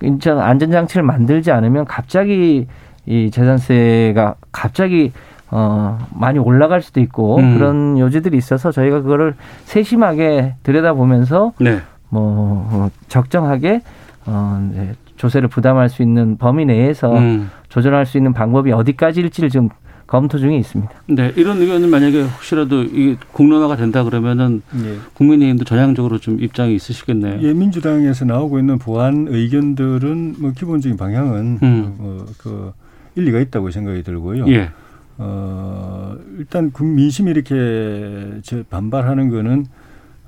[0.02, 2.68] 안전장치를 만들지 않으면 갑자기
[3.06, 5.12] 이 재산세가 갑자기
[5.50, 7.58] 어 많이 올라갈 수도 있고 음.
[7.58, 9.36] 그런 요지들이 있어서 저희가 그거를
[9.66, 11.80] 세심하게 들여다보면서 네.
[12.10, 13.82] 뭐 어, 적정하게
[14.26, 17.50] 어 이제 조세를 부담할 수 있는 범위 내에서 음.
[17.70, 19.70] 조절할 수 있는 방법이 어디까지일지를 좀
[20.08, 20.92] 검토 중에 있습니다.
[21.08, 24.98] 네, 이런 의견은 만약에 혹시라도 이게 공론화가 된다 그러면은 예.
[25.14, 27.40] 국민의힘도 전향적으로 좀 입장이 있으시겠네요.
[27.42, 31.96] 예, 민주당에서 나오고 있는 보완 의견들은 뭐 기본적인 방향은 음.
[32.00, 32.74] 어, 그
[33.16, 34.48] 일리가 있다고 생각이 들고요.
[34.48, 34.72] 예.
[35.18, 39.66] 어, 일단 민심이 이렇게 반발하는 거는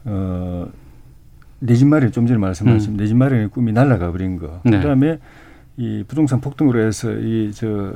[0.05, 0.67] 어,
[1.59, 2.97] 내집 마련 좀 전에 말씀하신 음.
[2.97, 4.59] 내집 마련의 꿈이 날아가 버린 거.
[4.65, 4.77] 네.
[4.77, 5.19] 그다음에
[5.77, 7.93] 이 부동산 폭등으로 해서 이 저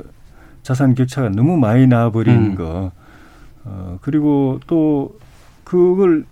[0.62, 2.54] 자산 격차가 너무 많이 나버린 음.
[2.54, 2.92] 거.
[3.64, 5.18] 어, 그리고 또
[5.64, 6.24] 그걸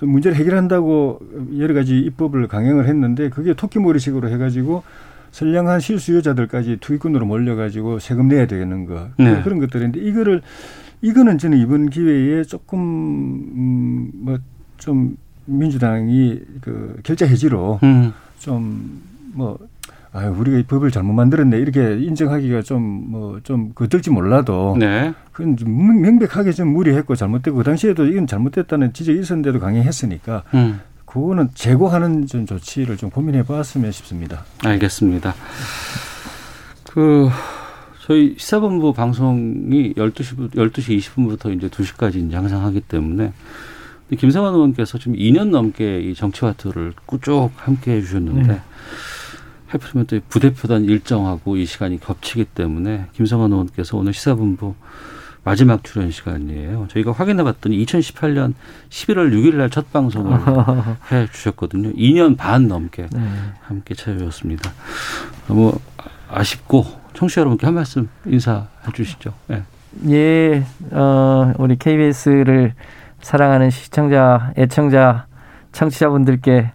[0.00, 1.20] 문제를 해결한다고
[1.58, 4.82] 여러 가지 입법을 강행을 했는데 그게 토끼머리식으로 해가지고
[5.36, 9.42] 선량한 실수요자들까지 투기꾼으로 몰려가지고 세금 내야 되는 거 네.
[9.42, 10.40] 그런 것들인데 이거를
[11.02, 18.14] 이거는 저는 이번 기회에 조금 음, 뭐좀 민주당이 그 결자 해지로 음.
[18.38, 19.58] 좀뭐
[20.14, 25.12] 아유 우리가 이 법을 잘못 만들었네 이렇게 인정하기가 좀 뭐좀 뭐 그들지 몰라도 네.
[25.32, 30.80] 그건 좀 명백하게 좀 무리했고 잘못됐고 그 당시에도 이건 잘못됐다는 지적이 있었는데도 강행했으니까 음.
[31.16, 34.44] 그거는 제고하는 좀 조치를 좀 고민해 봤으면 싶습니다.
[34.62, 35.34] 알겠습니다.
[36.90, 37.30] 그
[38.04, 43.32] 저희 시사본부 방송이 12시 12시 20분부터 이제 2시까지 이제 항상 하기 때문에
[44.18, 48.60] 김성환 의원께서 지금 2년 넘게 이 정치와 투를 꾸쭉 함께 해 주셨는데 네.
[49.68, 54.74] 하필이면 또 부대표단 일정하고 이 시간이 겹치기 때문에 김성환 의원께서 오늘 시사본부
[55.46, 56.88] 마지막 출연 시간이에요.
[56.88, 58.54] 저희가 확인해 봤더니 2018년
[58.90, 60.36] 11월 6일 날 첫 방송을
[61.12, 61.92] 해 주셨거든요.
[61.92, 63.20] 2년 반 넘게 네.
[63.62, 64.68] 함께 찾아주셨습니다.
[65.46, 65.72] 너무
[66.28, 66.84] 아쉽고
[67.14, 69.34] 청취자 여러분께 한 말씀 인사해 주시죠.
[69.46, 69.62] 네.
[70.08, 72.74] 예, 어, 우리 KBS를
[73.20, 75.26] 사랑하는 시청자, 애청자,
[75.70, 76.72] 청취자분들께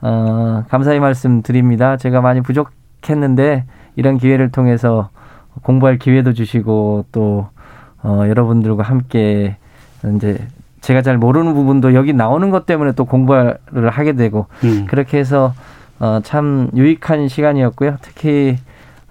[0.00, 1.96] 어, 감사의 말씀 드립니다.
[1.96, 3.64] 제가 많이 부족했는데
[3.94, 5.10] 이런 기회를 통해서
[5.62, 7.48] 공부할 기회도 주시고 또
[8.02, 9.56] 어, 여러분들과 함께
[10.16, 10.38] 이제
[10.80, 14.86] 제가 잘 모르는 부분도 여기 나오는 것 때문에 또 공부를 하게 되고 음.
[14.88, 15.54] 그렇게 해서
[15.98, 17.96] 어, 참 유익한 시간이었고요.
[18.00, 18.56] 특히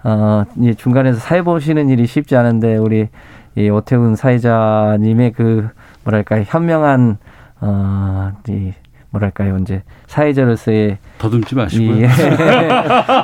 [0.04, 3.08] 어, 이 중간에서 사회 보시는 일이 쉽지 않은데 우리
[3.56, 5.68] 이 오태훈 사회자님의 그
[6.04, 7.18] 뭐랄까 현명한
[7.60, 8.72] 어, 이
[9.10, 12.02] 뭐랄까요 이제 사회자로서의 더듬지 마시고요.
[12.02, 12.06] 예.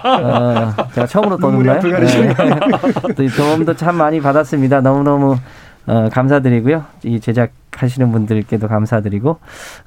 [0.04, 1.80] 어, 제가 처음으로 떠듬나요?
[1.80, 3.28] 네.
[3.36, 4.80] 도움도 참 많이 받았습니다.
[4.80, 5.36] 너무 너무
[5.86, 6.84] 어, 감사드리고요.
[7.04, 9.38] 이 제작 하시는 분들께도 감사드리고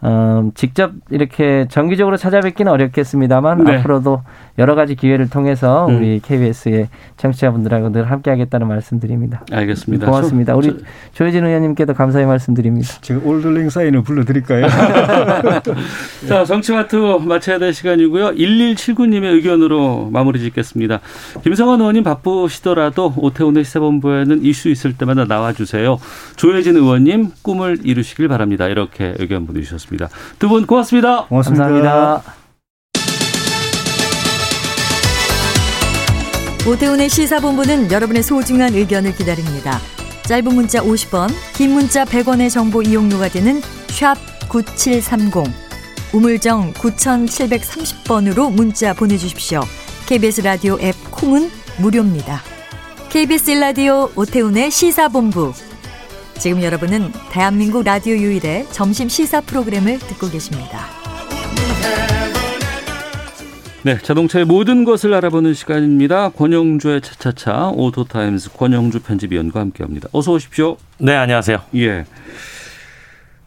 [0.01, 3.77] 어, 직접 이렇게 정기적으로 찾아뵙기는 어렵겠습니다만 네.
[3.77, 4.21] 앞으로도
[4.57, 5.97] 여러 가지 기회를 통해서 음.
[5.97, 9.43] 우리 KBS의 청취자분들하고 늘 함께하겠다는 말씀드립니다.
[9.51, 10.07] 알겠습니다.
[10.07, 10.53] 고맙습니다.
[10.53, 10.77] 저, 우리
[11.13, 12.89] 조혜진 의원님께도 감사의 말씀드립니다.
[13.01, 14.67] 제가 올들링 사인을 불러드릴까요?
[16.27, 18.31] 자, 정치마트 마쳐야 될 시간이고요.
[18.31, 20.99] 1179님의 의견으로 마무리 짓겠습니다.
[21.43, 25.99] 김성환 의원님 바쁘시더라도 오태훈의 시사본부에는 이슈 있을 때마다 나와주세요.
[26.35, 28.67] 조혜진 의원님 꿈을 이루시길 바랍니다.
[28.67, 30.09] 이렇게 의견 보내주셨습니다.
[30.39, 31.25] 두 분 고맙습니다.
[31.25, 31.63] 고맙습니다.
[31.65, 32.23] 감사합니다.
[36.67, 39.79] 오태훈의 시사본부는 여러분의 소중한 의견을 기다립니다.
[40.23, 44.15] 짧은 문자 50원, 긴 문자 100원의 정보 이용료가 되는 샵
[44.49, 45.43] 9730,
[46.13, 49.61] 우물정 9730번으로 문자 보내주십시오.
[50.07, 51.49] KBS 라디오 앱 콩은
[51.79, 52.41] 무료입니다.
[53.09, 55.53] KBS 라디오 오태훈의 시사본부.
[56.39, 60.85] 지금 여러분은 대한민국 라디오 유일의 점심 시사 프로그램을 듣고 계십니다.
[63.83, 66.29] 네, 자동차의 모든 것을 알아보는 시간입니다.
[66.29, 70.09] 권용주의 차차차 오토타임스 권용주 편집위원과 함께합니다.
[70.11, 70.77] 어서 오십시오.
[70.99, 71.59] 네, 안녕하세요.
[71.75, 72.05] 예.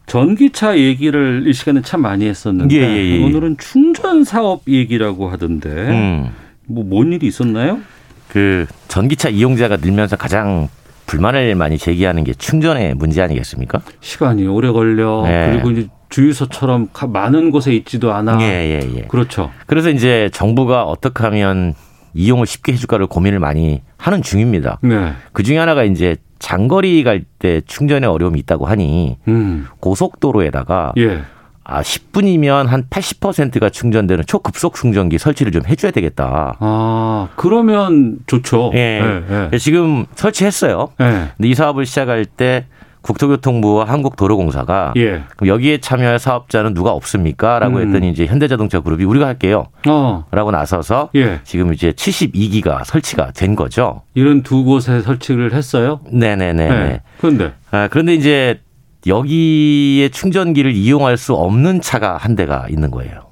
[0.07, 3.23] 전기차 얘기를 이 시간에 참 많이 했었는데 예, 예, 예.
[3.23, 6.29] 오늘은 충전 사업 얘기라고 하던데 음.
[6.65, 7.79] 뭐뭔 일이 있었나요?
[8.27, 10.67] 그 전기차 이용자가 늘면서 가장
[11.11, 13.81] 불만을 많이 제기하는 게 충전의 문제 아니겠습니까?
[13.99, 15.23] 시간이 오래 걸려.
[15.25, 15.49] 네.
[15.51, 18.37] 그리고 이제 주유소처럼 많은 곳에 있지도 않아.
[18.41, 19.01] 예, 예, 예.
[19.09, 19.51] 그렇죠.
[19.67, 21.73] 그래서 이제 정부가 어떻게 하면
[22.13, 24.79] 이용을 쉽게 해줄까를 고민을 많이 하는 중입니다.
[24.83, 25.13] 네.
[25.33, 29.65] 그 중에 하나가 이제 장거리 갈 때 충전에 어려움이 있다고 하니 음.
[29.79, 31.21] 고속도로에다가 예.
[31.63, 36.57] 아, 10분이면 한 80%가 충전되는 초급속 충전기 설치를 좀 해줘야 되겠다.
[36.59, 38.71] 아, 그러면 좋죠.
[38.73, 39.23] 예.
[39.27, 39.57] 네, 네.
[39.57, 40.89] 지금 설치했어요.
[40.97, 41.27] 네.
[41.37, 42.65] 근데 이 사업을 시작할 때
[43.01, 45.23] 국토교통부와 한국도로공사가 예.
[45.35, 47.87] 그럼 여기에 참여할 사업자는 누가 없습니까?라고 음.
[47.87, 49.67] 했더니 이제 현대자동차 그룹이 우리가 할게요.
[49.87, 50.25] 어.
[50.31, 51.39] 라고 나서서 예.
[51.43, 54.03] 지금 이제 72기가 설치가 된 거죠.
[54.13, 56.01] 이런 두 곳에 설치를 했어요?
[56.11, 56.69] 네네네.
[56.69, 57.01] 네.
[57.19, 58.61] 그런데 아, 그런데 이제
[59.07, 63.31] 여기에 충전기를 이용할 수 없는 차가 한 대가 있는 거예요.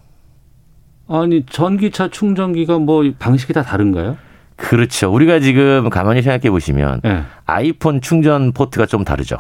[1.08, 4.18] 아니 전기차 충전기가 뭐 방식이 다 다른가요?
[4.56, 5.12] 그렇죠.
[5.12, 7.24] 우리가 지금 가만히 생각해 보시면 네.
[7.46, 9.38] 아이폰 충전 포트가 좀 다르죠.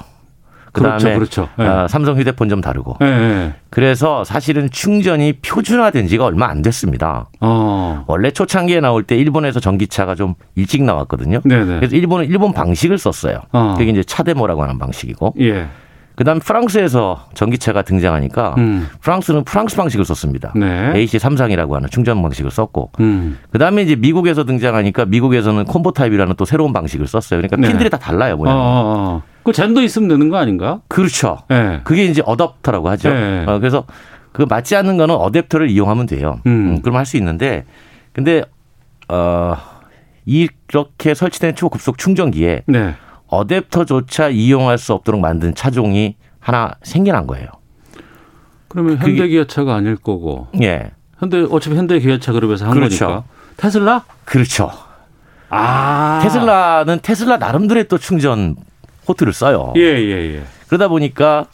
[0.71, 1.49] 그다음에 그렇죠, 그렇죠.
[1.57, 1.65] 네.
[1.67, 2.97] 어, 삼성 휴대폰 좀 다르고.
[2.99, 7.27] 네, 그래서 사실은 충전이 표준화된 지가 얼마 안 됐습니다.
[7.41, 8.05] 어.
[8.07, 11.41] 원래 초창기에 나올 때 일본에서 전기차가 좀 일찍 나왔거든요.
[11.41, 13.41] 그래서 일본은 일본 방식을 썼어요.
[13.51, 13.75] 어.
[13.77, 15.33] 그게 이제 차데모라고 하는 방식이고.
[15.39, 15.67] 예.
[16.19, 18.89] 그다음에 프랑스에서 전기차가 등장하니까 음.
[18.99, 20.51] 프랑스는 프랑스 방식을 썼습니다.
[20.53, 20.91] 네.
[20.93, 23.37] AC 삼상이라고 하는 충전 방식을 썼고 음.
[23.51, 27.39] 그다음에 이제 미국에서 등장하니까 미국에서는 콤보 타입이라는 또 새로운 방식을 썼어요.
[27.39, 27.69] 그러니까 네.
[27.69, 28.53] 핀들이 다 달라요, 모양.
[28.53, 29.23] 어, 어, 어.
[29.43, 30.81] 그 젠더 있으면 되는 거 아닌가?
[30.89, 31.37] 그렇죠.
[31.47, 31.79] 네.
[31.85, 33.13] 그게 이제 어댑터라고 하죠.
[33.13, 33.45] 네.
[33.47, 33.85] 어, 그래서
[34.33, 36.41] 그 맞지 않는 거는 어댑터를 이용하면 돼요.
[36.47, 36.51] 음.
[36.51, 37.63] 음 그럼 할 수 있는데
[38.11, 38.43] 근데
[39.07, 39.55] 어
[40.25, 42.95] 이렇게 설치된 초급속 충전기에 네.
[43.29, 47.47] 어댑터조차 이용할 수 없도록 만든 차종이 하나 생겨난 거예요.
[48.67, 50.47] 그러면 현대기아차가 아닐 거고.
[50.61, 50.91] 예.
[51.17, 53.05] 현대 어차피 현대기아차 그룹에서 한 그렇죠.
[53.05, 53.23] 거니까.
[53.57, 54.05] 테슬라?
[54.25, 54.71] 그렇죠.
[55.49, 56.19] 아.
[56.23, 58.55] 테슬라는 테슬라 나름대로의 또 충전
[59.05, 59.73] 포트를 써요.
[59.75, 60.43] 예, 예, 예.
[60.67, 61.45] 그러다 보니까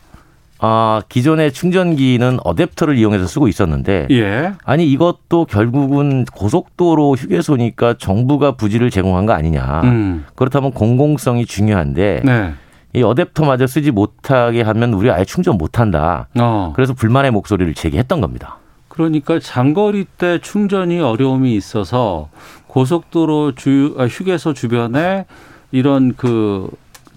[0.59, 4.53] 아, 기존의 충전기는 어댑터를 이용해서 쓰고 있었는데 예.
[4.63, 9.81] 아니 이것도 결국은 고속도로 휴게소니까 정부가 부지를 제공한 거 아니냐.
[9.83, 10.25] 음.
[10.35, 12.53] 그렇다면 공공성이 중요한데 네.
[12.93, 16.29] 이 어댑터마저 쓰지 못하게 하면 우리 아예 충전 못한다.
[16.39, 16.71] 어.
[16.75, 18.57] 그래서 불만의 목소리를 제기했던 겁니다.
[18.87, 22.29] 그러니까 장거리 때 충전이 어려움이 있어서
[22.67, 25.25] 고속도로 주 아, 휴게소 주변에
[25.71, 26.69] 이런 그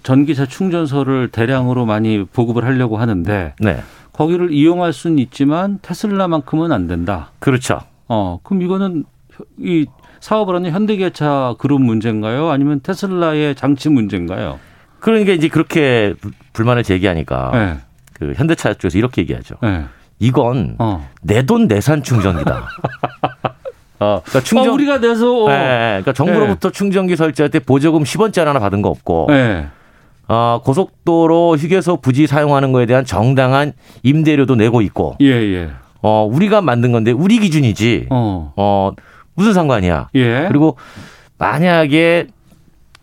[0.09, 3.83] 전기차 충전소를 대량으로 많이 보급을 하려고 하는데 네.
[4.11, 7.29] 거기를 이용할 수는 있지만 테슬라만큼은 안 된다.
[7.37, 7.81] 그렇죠.
[8.07, 9.03] 어, 그럼 이거는
[9.59, 9.85] 이
[10.19, 12.49] 사업을 하는 현대기아차 그룹 문제인가요?
[12.49, 14.59] 아니면 테슬라의 장치 문제인가요?
[14.99, 16.15] 그러니까 이제 그렇게
[16.53, 17.77] 불만을 제기하니까 네.
[18.13, 19.57] 그 현대차 쪽에서 이렇게 얘기하죠.
[19.61, 19.85] 네.
[20.17, 21.07] 이건 어.
[21.21, 22.67] 내돈 내산 충전기다.
[24.01, 25.49] 어, 그러니까 충전 어, 우리가 내서 어.
[25.49, 26.73] 네, 그러니까 정부로부터 네.
[26.75, 29.67] 충전기 설치할 때 보조금 10원짜리 하나 받은 거 없고 네.
[30.29, 33.73] 어, 고속도로 휴게소 부지 사용하는 거에 대한 정당한
[34.03, 35.15] 임대료도 내고 있고.
[35.21, 35.69] 예, 예.
[36.01, 38.07] 어, 우리가 만든 건데 우리 기준이지.
[38.11, 38.91] 어, 어
[39.33, 40.09] 무슨 상관이야.
[40.15, 40.45] 예.
[40.47, 40.77] 그리고
[41.39, 42.27] 만약에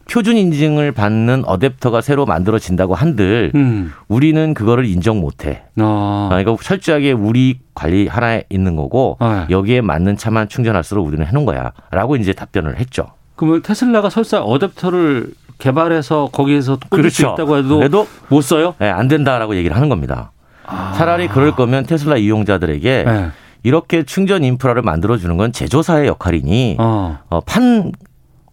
[0.08, 3.92] 표준 인증을 받는 어댑터가 새로 만들어진다고 한들 음.
[4.06, 5.64] 우리는 그거를 인정 못해.
[5.80, 6.28] 어.
[6.30, 9.46] 아, 그러니까 철저하게 우리 관리 하나에 있는 거고 어.
[9.50, 13.08] 여기에 맞는 차만 충전할수록 우리는 해놓은 거야라고 이제 답변을 했죠.
[13.34, 17.10] 그러면 테슬라가 설사 어댑터를 개발해서 거기에서 그렇죠.
[17.10, 18.74] 수 있다고 해도, 해도 못 써요?
[18.78, 20.32] 네, 안 된다라고 얘기를 하는 겁니다.
[20.66, 20.92] 아.
[20.96, 23.30] 차라리 그럴 거면 테슬라 이용자들에게 네.
[23.62, 27.18] 이렇게 충전 인프라를 만들어 주는 건 제조사의 역할이니 어.
[27.28, 27.92] 어, 판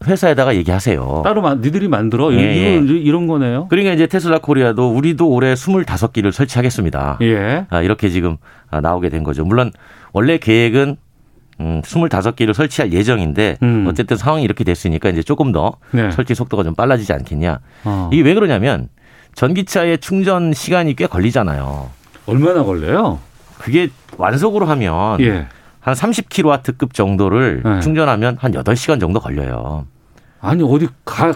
[0.06, 1.22] 회사에다가 얘기하세요.
[1.24, 2.74] 따로 마, 니들이 만들어 예, 예.
[2.74, 3.68] 이런, 이런 거네요.
[3.70, 7.20] 그러니까 이제 테슬라 코리아도 우리도 올해 25기를 설치하겠습니다.
[7.22, 7.66] 예.
[7.70, 8.38] 아, 이렇게 지금
[8.70, 9.46] 아, 나오게 된 거죠.
[9.46, 9.72] 물론
[10.12, 10.98] 원래 계획은
[11.60, 13.86] 음, 25개를 설치할 예정인데 음.
[13.88, 16.12] 어쨌든 상황이 이렇게 됐으니까 이제 조금 더 네.
[16.12, 17.60] 설치 속도가 좀 빨라지지 않겠냐.
[17.86, 18.10] 어.
[18.12, 18.90] 이게 왜 그러냐면
[19.36, 21.90] 전기차의 충전 시간이 꽤 걸리잖아요.
[22.26, 23.20] 얼마나 걸려요?
[23.58, 25.48] 그게 완속으로 하면 예.
[25.80, 27.80] 한 30kW급 정도를 네.
[27.82, 29.86] 충전하면 한 8시간 정도 걸려요.
[30.40, 31.34] 아니 어디 가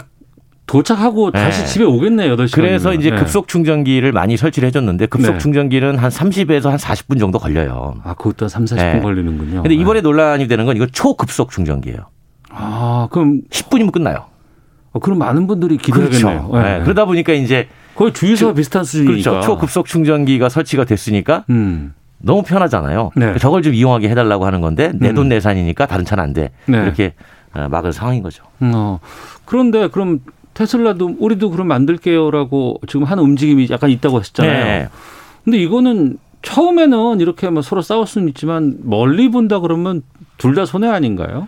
[0.68, 1.40] 도착하고 네.
[1.40, 2.36] 다시 집에 오겠네요.
[2.36, 2.54] 8시간.
[2.54, 3.16] 그래서 이제 네.
[3.16, 5.38] 급속 충전기를 많이 설치를 해줬는데 급속 네.
[5.38, 7.94] 충전기는 한 30에서 한 40분 정도 걸려요.
[8.04, 9.62] 아, 그것도 3, 40분 걸리는군요.
[9.62, 11.98] 근데 이번에 논란이 되는 건 이거 초급속 충전기예요.
[12.50, 14.26] 아, 그럼 10분이면 끝나요.
[14.92, 16.48] 어, 그럼 많은 분들이 기대하겠네요.
[16.48, 16.62] 그렇죠.
[16.62, 16.80] 네.
[16.84, 19.30] 그러다 보니까 이제 거의 주유소와 비슷한 수준이니까.
[19.30, 19.46] 그렇죠.
[19.46, 21.94] 초급속 충전기가 설치가 됐으니까 음.
[22.18, 23.12] 너무 편하잖아요.
[23.16, 23.38] 네.
[23.38, 25.28] 저걸 좀 이용하게 해달라고 하는 건데 내돈 음.
[25.30, 26.50] 내산이니까 다른 차는 안 돼.
[26.66, 26.82] 네.
[26.82, 27.14] 이렇게
[27.54, 28.44] 어, 막을 상황인 거죠.
[28.60, 29.00] 음, 어.
[29.46, 30.20] 그런데 그럼
[30.58, 34.64] 테슬라도 우리도 그럼 만들게요라고 지금 하는 움직임이 약간 있다고 하셨잖아요.
[34.64, 34.88] 네.
[35.44, 40.02] 근데 이거는 처음에는 이렇게 뭐 서로 싸울 수는 있지만 멀리 본다 그러면
[40.36, 41.46] 둘 다 손해 아닌가요?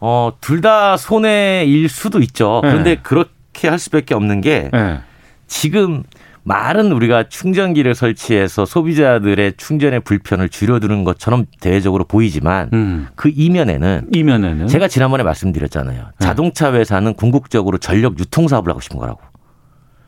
[0.00, 2.60] 어, 둘 다 손해일 수도 있죠.
[2.64, 2.70] 네.
[2.70, 5.00] 그런데 그렇게 할 수밖에 없는 게 네.
[5.46, 6.04] 지금
[6.48, 13.08] 말은 우리가 충전기를 설치해서 소비자들의 충전의 불편을 줄여두는 것처럼 대외적으로 보이지만 음.
[13.14, 15.98] 그 이면에는 이면에는 제가 지난번에 말씀드렸잖아요.
[15.98, 16.26] 네.
[16.26, 19.20] 자동차 회사는 궁극적으로 전력 유통 사업을 하고 싶은 거라고.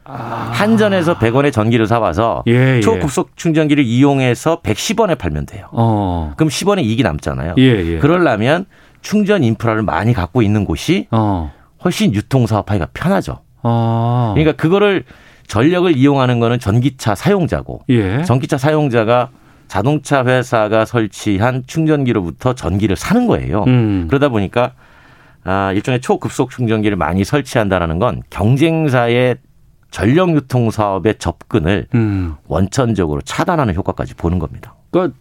[0.04, 0.50] 아.
[0.52, 2.80] 한전에서 100원에 전기를 사와서 예, 예.
[2.80, 5.68] 초급속 충전기를 이용해서 110원에 팔면 돼요.
[5.72, 6.32] 어.
[6.36, 7.54] 그럼 10원의 이익이 남잖아요.
[7.58, 7.98] 예, 예.
[7.98, 8.64] 그러려면
[9.02, 11.52] 충전 인프라를 많이 갖고 있는 곳이 어.
[11.84, 13.42] 훨씬 유통 사업 하기가 편하죠.
[13.62, 14.32] 어.
[14.34, 15.04] 그러니까 그거를
[15.50, 18.22] 전력을 이용하는 거는 전기차 사용자고 예.
[18.22, 19.30] 전기차 사용자가
[19.66, 23.64] 자동차 회사가 설치한 충전기로부터 전기를 사는 거예요.
[23.66, 24.06] 음.
[24.08, 24.72] 그러다 보니까
[25.42, 29.36] 아, 일종의 초급속 충전기를 많이 설치한다라는 건 경쟁사의
[29.90, 32.36] 전력 유통 사업의 접근을 음.
[32.46, 34.74] 원천적으로 차단하는 효과까지 보는 겁니다.
[34.92, 35.16] 그러니까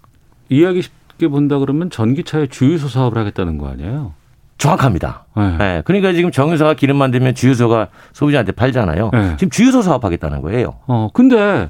[0.49, 4.13] 이야기 쉽게 본다 그러면 전기차의 주유소 사업을 하겠다는 거 아니에요?
[4.59, 5.25] 정확합니다.
[5.35, 5.57] 네.
[5.57, 5.81] 네.
[5.85, 9.09] 그러니까 지금 정유사가 기름 만들면 주유소가 소비자한테 팔잖아요.
[9.11, 9.35] 네.
[9.37, 10.75] 지금 주유소 사업하겠다는 거예요.
[10.85, 11.69] 어, 근데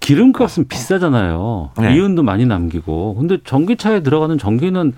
[0.00, 1.70] 기름값은 비싸잖아요.
[1.78, 1.94] 네.
[1.94, 3.16] 이윤도 많이 남기고.
[3.16, 4.92] 근데 전기차에 들어가는 전기는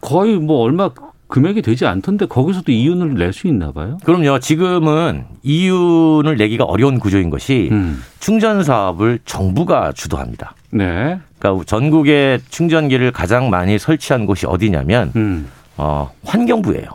[0.00, 0.90] 거의 뭐 얼마
[1.26, 3.98] 금액이 되지 않던데 거기서도 이윤을 낼 수 있나 봐요?
[4.04, 4.38] 그럼요.
[4.38, 8.00] 지금은 이윤을 내기가 어려운 구조인 것이 음.
[8.20, 10.54] 충전 사업을 정부가 주도합니다.
[10.70, 11.18] 네.
[11.40, 15.48] 그러니까 전국에 충전기를 가장 많이 설치한 곳이 어디냐면 음.
[15.76, 16.86] 어, 환경부예요.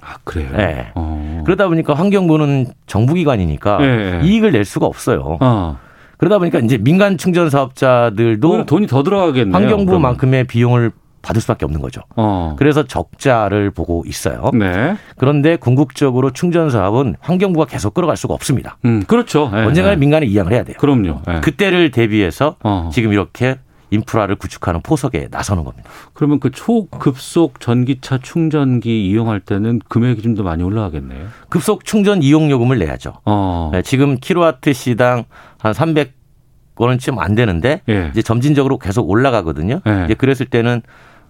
[0.00, 0.50] 아, 그래요?
[0.56, 0.86] 네.
[0.94, 1.42] 어.
[1.44, 4.20] 그러다 보니까 환경부는 정부기관이니까 네.
[4.22, 5.38] 이익을 낼 수가 없어요.
[5.40, 5.78] 어.
[6.18, 9.54] 그러다 보니까 이제 민간 충전 사업자들도 돈이 더 들어가겠네요.
[9.54, 12.02] 환경부만큼의 비용을 받을 수밖에 없는 거죠.
[12.16, 12.54] 어.
[12.58, 14.50] 그래서 적자를 보고 있어요.
[14.52, 14.94] 네.
[15.16, 18.76] 그런데 궁극적으로 충전 사업은 환경부가 계속 끌어갈 수가 없습니다.
[18.84, 19.50] 음, 그렇죠.
[19.52, 20.00] 네, 언젠가는 네.
[20.00, 20.76] 민간에 이양을 해야 돼요.
[20.78, 21.22] 그럼요.
[21.26, 21.40] 네.
[21.40, 22.90] 그때를 대비해서 어.
[22.92, 23.56] 지금 이렇게
[23.94, 25.88] 인프라를 구축하는 포석에 나서는 겁니다.
[26.12, 31.28] 그러면 그 초급속 전기차 충전기 이용할 때는 금액이 좀 더 많이 올라가겠네요.
[31.48, 33.14] 급속 충전 이용 요금을 내야죠.
[33.24, 33.70] 어.
[33.72, 35.24] 네, 지금 킬로와트 시당
[35.58, 38.08] 한 300원쯤 안 되는데 예.
[38.10, 39.80] 이제 점진적으로 계속 올라가거든요.
[39.86, 40.04] 예.
[40.06, 40.82] 이제 그랬을 때는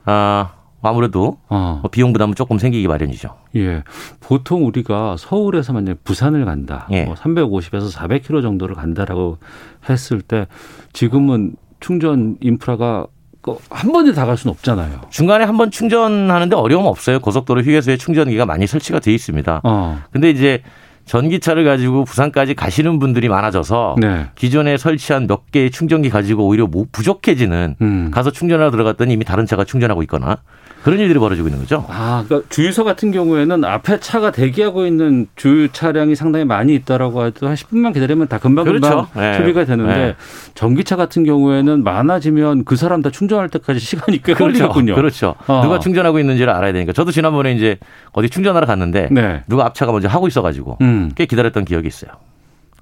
[0.06, 0.52] 아
[0.82, 1.78] 아무래도 어.
[1.82, 3.36] 뭐 비용 부담은 조금 생기기 마련이죠.
[3.56, 3.82] 예.
[4.20, 6.86] 보통 우리가 서울에서 만약 부산을 간다.
[6.90, 7.04] 예.
[7.04, 9.38] 뭐 350에서 400km 정도를 간다라고
[9.88, 10.46] 했을 때
[10.92, 13.06] 지금은 충전 인프라가
[13.68, 15.02] 한 번에 다 갈 수는 없잖아요.
[15.10, 17.20] 중간에 한 번 충전하는데 어려움 없어요.
[17.20, 19.60] 고속도로 휴게소에 충전기가 많이 설치가 돼 있습니다.
[19.64, 20.00] 어.
[20.10, 20.62] 근데 이제
[21.06, 24.26] 전기차를 가지고 부산까지 가시는 분들이 많아져서 네.
[24.34, 28.10] 기존에 설치한 몇 개의 충전기 가지고 오히려 부족해지는 음.
[28.12, 30.38] 가서 충전하러 들어갔더니 이미 다른 차가 충전하고 있거나
[30.84, 31.86] 그런 일들이 벌어지고 있는 거죠.
[31.88, 37.48] 아, 그러니까 주유소 같은 경우에는 앞에 차가 대기하고 있는 주유 차량이 상당히 많이 있다라고 해도
[37.48, 39.08] 한 10분만 기다리면 다 금방 금방 그렇죠.
[39.16, 39.38] 네.
[39.38, 40.14] 소비가 되는데 네.
[40.54, 44.68] 전기차 같은 경우에는 많아지면 그 사람 다 충전할 때까지 시간이 꽤 그렇죠.
[44.68, 44.94] 걸리군요.
[44.94, 45.36] 그렇죠.
[45.46, 45.62] 어.
[45.62, 46.92] 누가 충전하고 있는지를 알아야 되니까.
[46.92, 47.78] 저도 지난번에 이제
[48.12, 49.42] 어디 충전하러 갔는데 네.
[49.48, 50.93] 누가 앞차가 먼저 하고 있어가지고 음.
[51.14, 52.12] 꽤 기다렸던 기억이 있어요.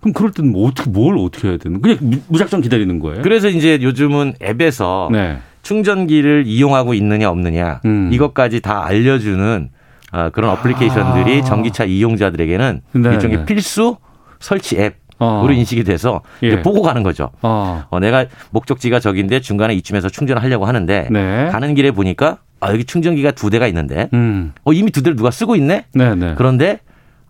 [0.01, 1.81] 그럼 그럴 때는 뭐 어떻게 뭘 어떻게 해야 되는?
[1.81, 1.99] 그냥
[2.29, 3.23] 무작정 기다리는 거예요?
[3.23, 5.39] 그래서 이제 요즘은 앱에서 네.
[5.63, 8.11] 충전기를 이용하고 있느냐 없느냐 음.
[8.13, 9.71] 이것까지 다 알려주는
[10.13, 11.45] 어, 그런 어플리케이션들이 아.
[11.45, 13.45] 전기차 이용자들에게는 네 일종의 네.
[13.45, 13.97] 필수
[14.41, 15.01] 설치 앱.
[15.21, 15.53] 으로 어.
[15.53, 16.63] 인식이 돼서 예.
[16.63, 17.31] 보고 가는 거죠.
[17.43, 17.85] 어.
[17.91, 18.01] 어.
[18.01, 21.49] 내가 목적지가 저긴데 중간에 이쯤에서 충전을 하려고 하는데 네.
[21.53, 24.53] 가는 길에 보니까 아 여기 충전기가 두 대가 있는데 음.
[24.65, 25.85] 어 이미 두 대를 누가 쓰고 있네.
[25.95, 26.15] 네네.
[26.15, 26.35] 네.
[26.37, 26.81] 그런데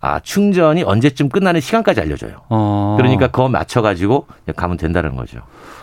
[0.02, 2.42] 아 충전이 언제쯤 끝나는 시간까지 알려줘요.
[2.48, 2.96] 어.
[2.98, 5.40] 그러니까 그거 맞춰 가지고 가면 된다는 거죠.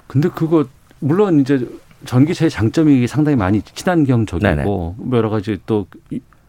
[0.07, 0.65] 근데 그거
[0.99, 1.65] 물론 이제
[2.05, 4.63] 전기차의 장점이 상당히 많이 친환경적이고 네네.
[4.65, 5.88] 뭐 여러 가지 또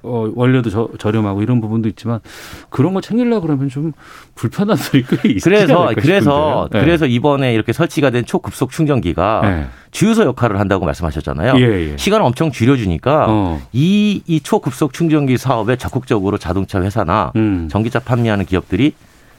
[0.03, 2.21] 어, 원료도 저, 저렴하고 이런 부분도 있지만
[2.69, 3.93] 그런 거 챙기려 그러면 좀
[4.35, 5.55] 불편한 점이 꽤 있어요.
[5.55, 6.81] 그래서 그래서 네.
[6.81, 9.67] 그래서 이번에 이렇게 설치가 된 초급속 충전기가 네.
[9.91, 11.55] 주유소 역할을 한다고 말씀하셨잖아요.
[11.57, 11.97] 예, 예.
[11.97, 13.61] 시간을 엄청 줄여주니까 어.
[13.73, 17.69] 이, 이 초급속 충전기 사업에 적극적으로 자동차 회사나 음.
[17.71, 18.95] 전기차 판매하는 기업들이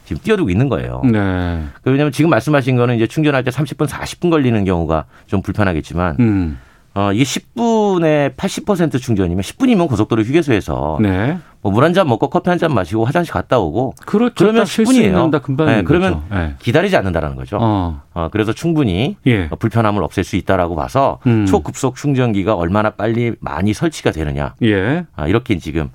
[0.06, 1.02] 지금 뛰어들고 있는 거예요.
[1.06, 1.64] 네.
[1.86, 6.58] 왜냐하면 지금 말씀하신 거는 이제 충전할 때 30분, 40분 걸리는 경우가 좀 불편하겠지만 음.
[6.94, 11.38] 어, 이게 10분에 80% 충전이면 10분이면 고속도로 휴게소에서 네.
[11.62, 14.34] 뭐물 한 잔 먹고 커피 한 잔 마시고 화장실 갔다 오고 그렇죠.
[14.38, 15.42] 그러면 10분이에요.
[15.42, 16.56] 금방 네, 그러면 네.
[16.60, 17.58] 기다리지 않는다라는 거죠.
[17.62, 18.02] 어.
[18.14, 19.48] 어 그래서 충분히 예.
[19.48, 21.46] 불편함을 없앨 수 있다라고 봐서 음.
[21.46, 24.56] 초급속 충전기가 얼마나 빨리 많이 설치가 되느냐.
[24.64, 25.06] 예.
[25.16, 25.90] 아, 이렇게 지금 어,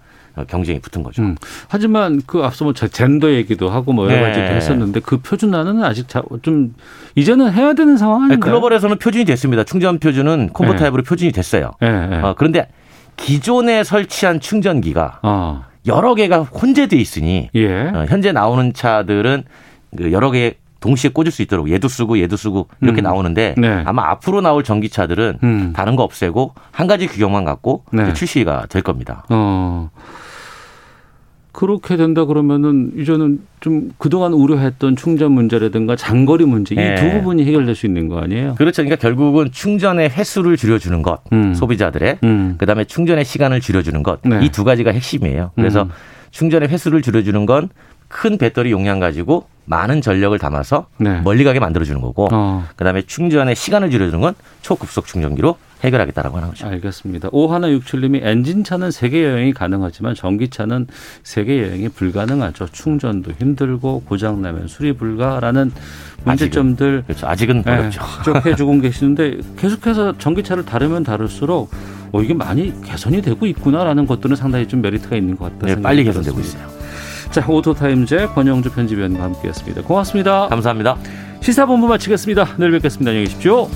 [0.44, 1.22] 경쟁이 붙은 거죠.
[1.22, 1.36] 음.
[1.68, 4.22] 하지만 그 앞서 뭐 젠더 얘기도 하고 뭐 여러 네.
[4.22, 6.06] 가지 했었는데 그 표준화는 아직
[6.42, 6.74] 좀
[7.14, 8.40] 이제는 해야 되는 상황 아닌가요?
[8.40, 9.64] 글로벌에서는 표준이 됐습니다.
[9.64, 10.78] 충전 표준은 콤보 네.
[10.78, 11.72] 타입으로 표준이 됐어요.
[11.80, 11.88] 네.
[12.22, 12.68] 어, 그런데
[13.16, 15.64] 기존에 설치한 충전기가 어.
[15.86, 17.88] 여러 개가 혼재돼 있으니 예.
[17.88, 19.44] 어, 현재 나오는 차들은
[19.96, 23.04] 그 여러 개 동시에 꽂을 수 있도록 얘도 쓰고 얘도 쓰고 이렇게 음.
[23.04, 23.82] 나오는데 네.
[23.86, 25.72] 아마 앞으로 나올 전기차들은 음.
[25.74, 28.12] 다른 거 없애고 한 가지 규격만 갖고 네.
[28.12, 29.24] 출시가 될 겁니다.
[29.30, 29.90] 어.
[31.56, 37.18] 그렇게 된다 그러면은 이제는 좀 그동안 우려했던 충전 문제라든가 장거리 문제 이두 네.
[37.18, 38.54] 부분이 해결될 수 있는 거 아니에요?
[38.56, 38.82] 그렇죠.
[38.82, 41.54] 그러니까 결국은 충전의 횟수를 줄여주는 것, 음.
[41.54, 42.54] 소비자들의 음.
[42.58, 44.44] 그다음에 충전의 시간을 줄여주는 것, 네.
[44.44, 45.52] 이두 가지가 핵심이에요.
[45.56, 45.90] 그래서 음.
[46.30, 47.68] 충전의 횟수를 줄여주는 건
[48.08, 51.20] 큰 배터리 용량 가지고 많은 전력을 담아서 네.
[51.22, 52.64] 멀리 가게 만들어주는 거고, 어.
[52.76, 56.66] 그다음에 충전의 시간을 줄여주는 건 초급속 충전기로 해결하겠다라고 하는 거죠.
[56.66, 57.28] 알겠습니다.
[57.32, 60.86] 오하나 육칠님이 엔진차는 세계 여행이 가능하지만 전기차는
[61.22, 62.66] 세계 여행이 불가능하죠.
[62.72, 65.72] 충전도 힘들고 고장 나면 수리 불가라는
[66.24, 67.26] 문제점들 아직은, 그렇죠.
[67.28, 68.00] 아직은 네, 어렵죠.
[68.24, 71.70] 지적해주고 계시는데 계속해서 전기차를 다루면 다룰수록
[72.12, 75.66] 어, 이게 많이 개선이 되고 있구나라는 것들은 상당히 좀 메리트가 있는 것 같다.
[75.66, 76.66] 네, 빨리 개선되고 있어요.
[77.30, 79.82] 자, 오토타임즈 권용주 편집위원과 함께했습니다.
[79.82, 80.48] 고맙습니다.
[80.48, 80.96] 감사합니다.
[81.40, 82.56] 시사본부 마치겠습니다.
[82.56, 83.10] 내일 뵙겠습니다.
[83.10, 83.68] 안녕히 계십시오.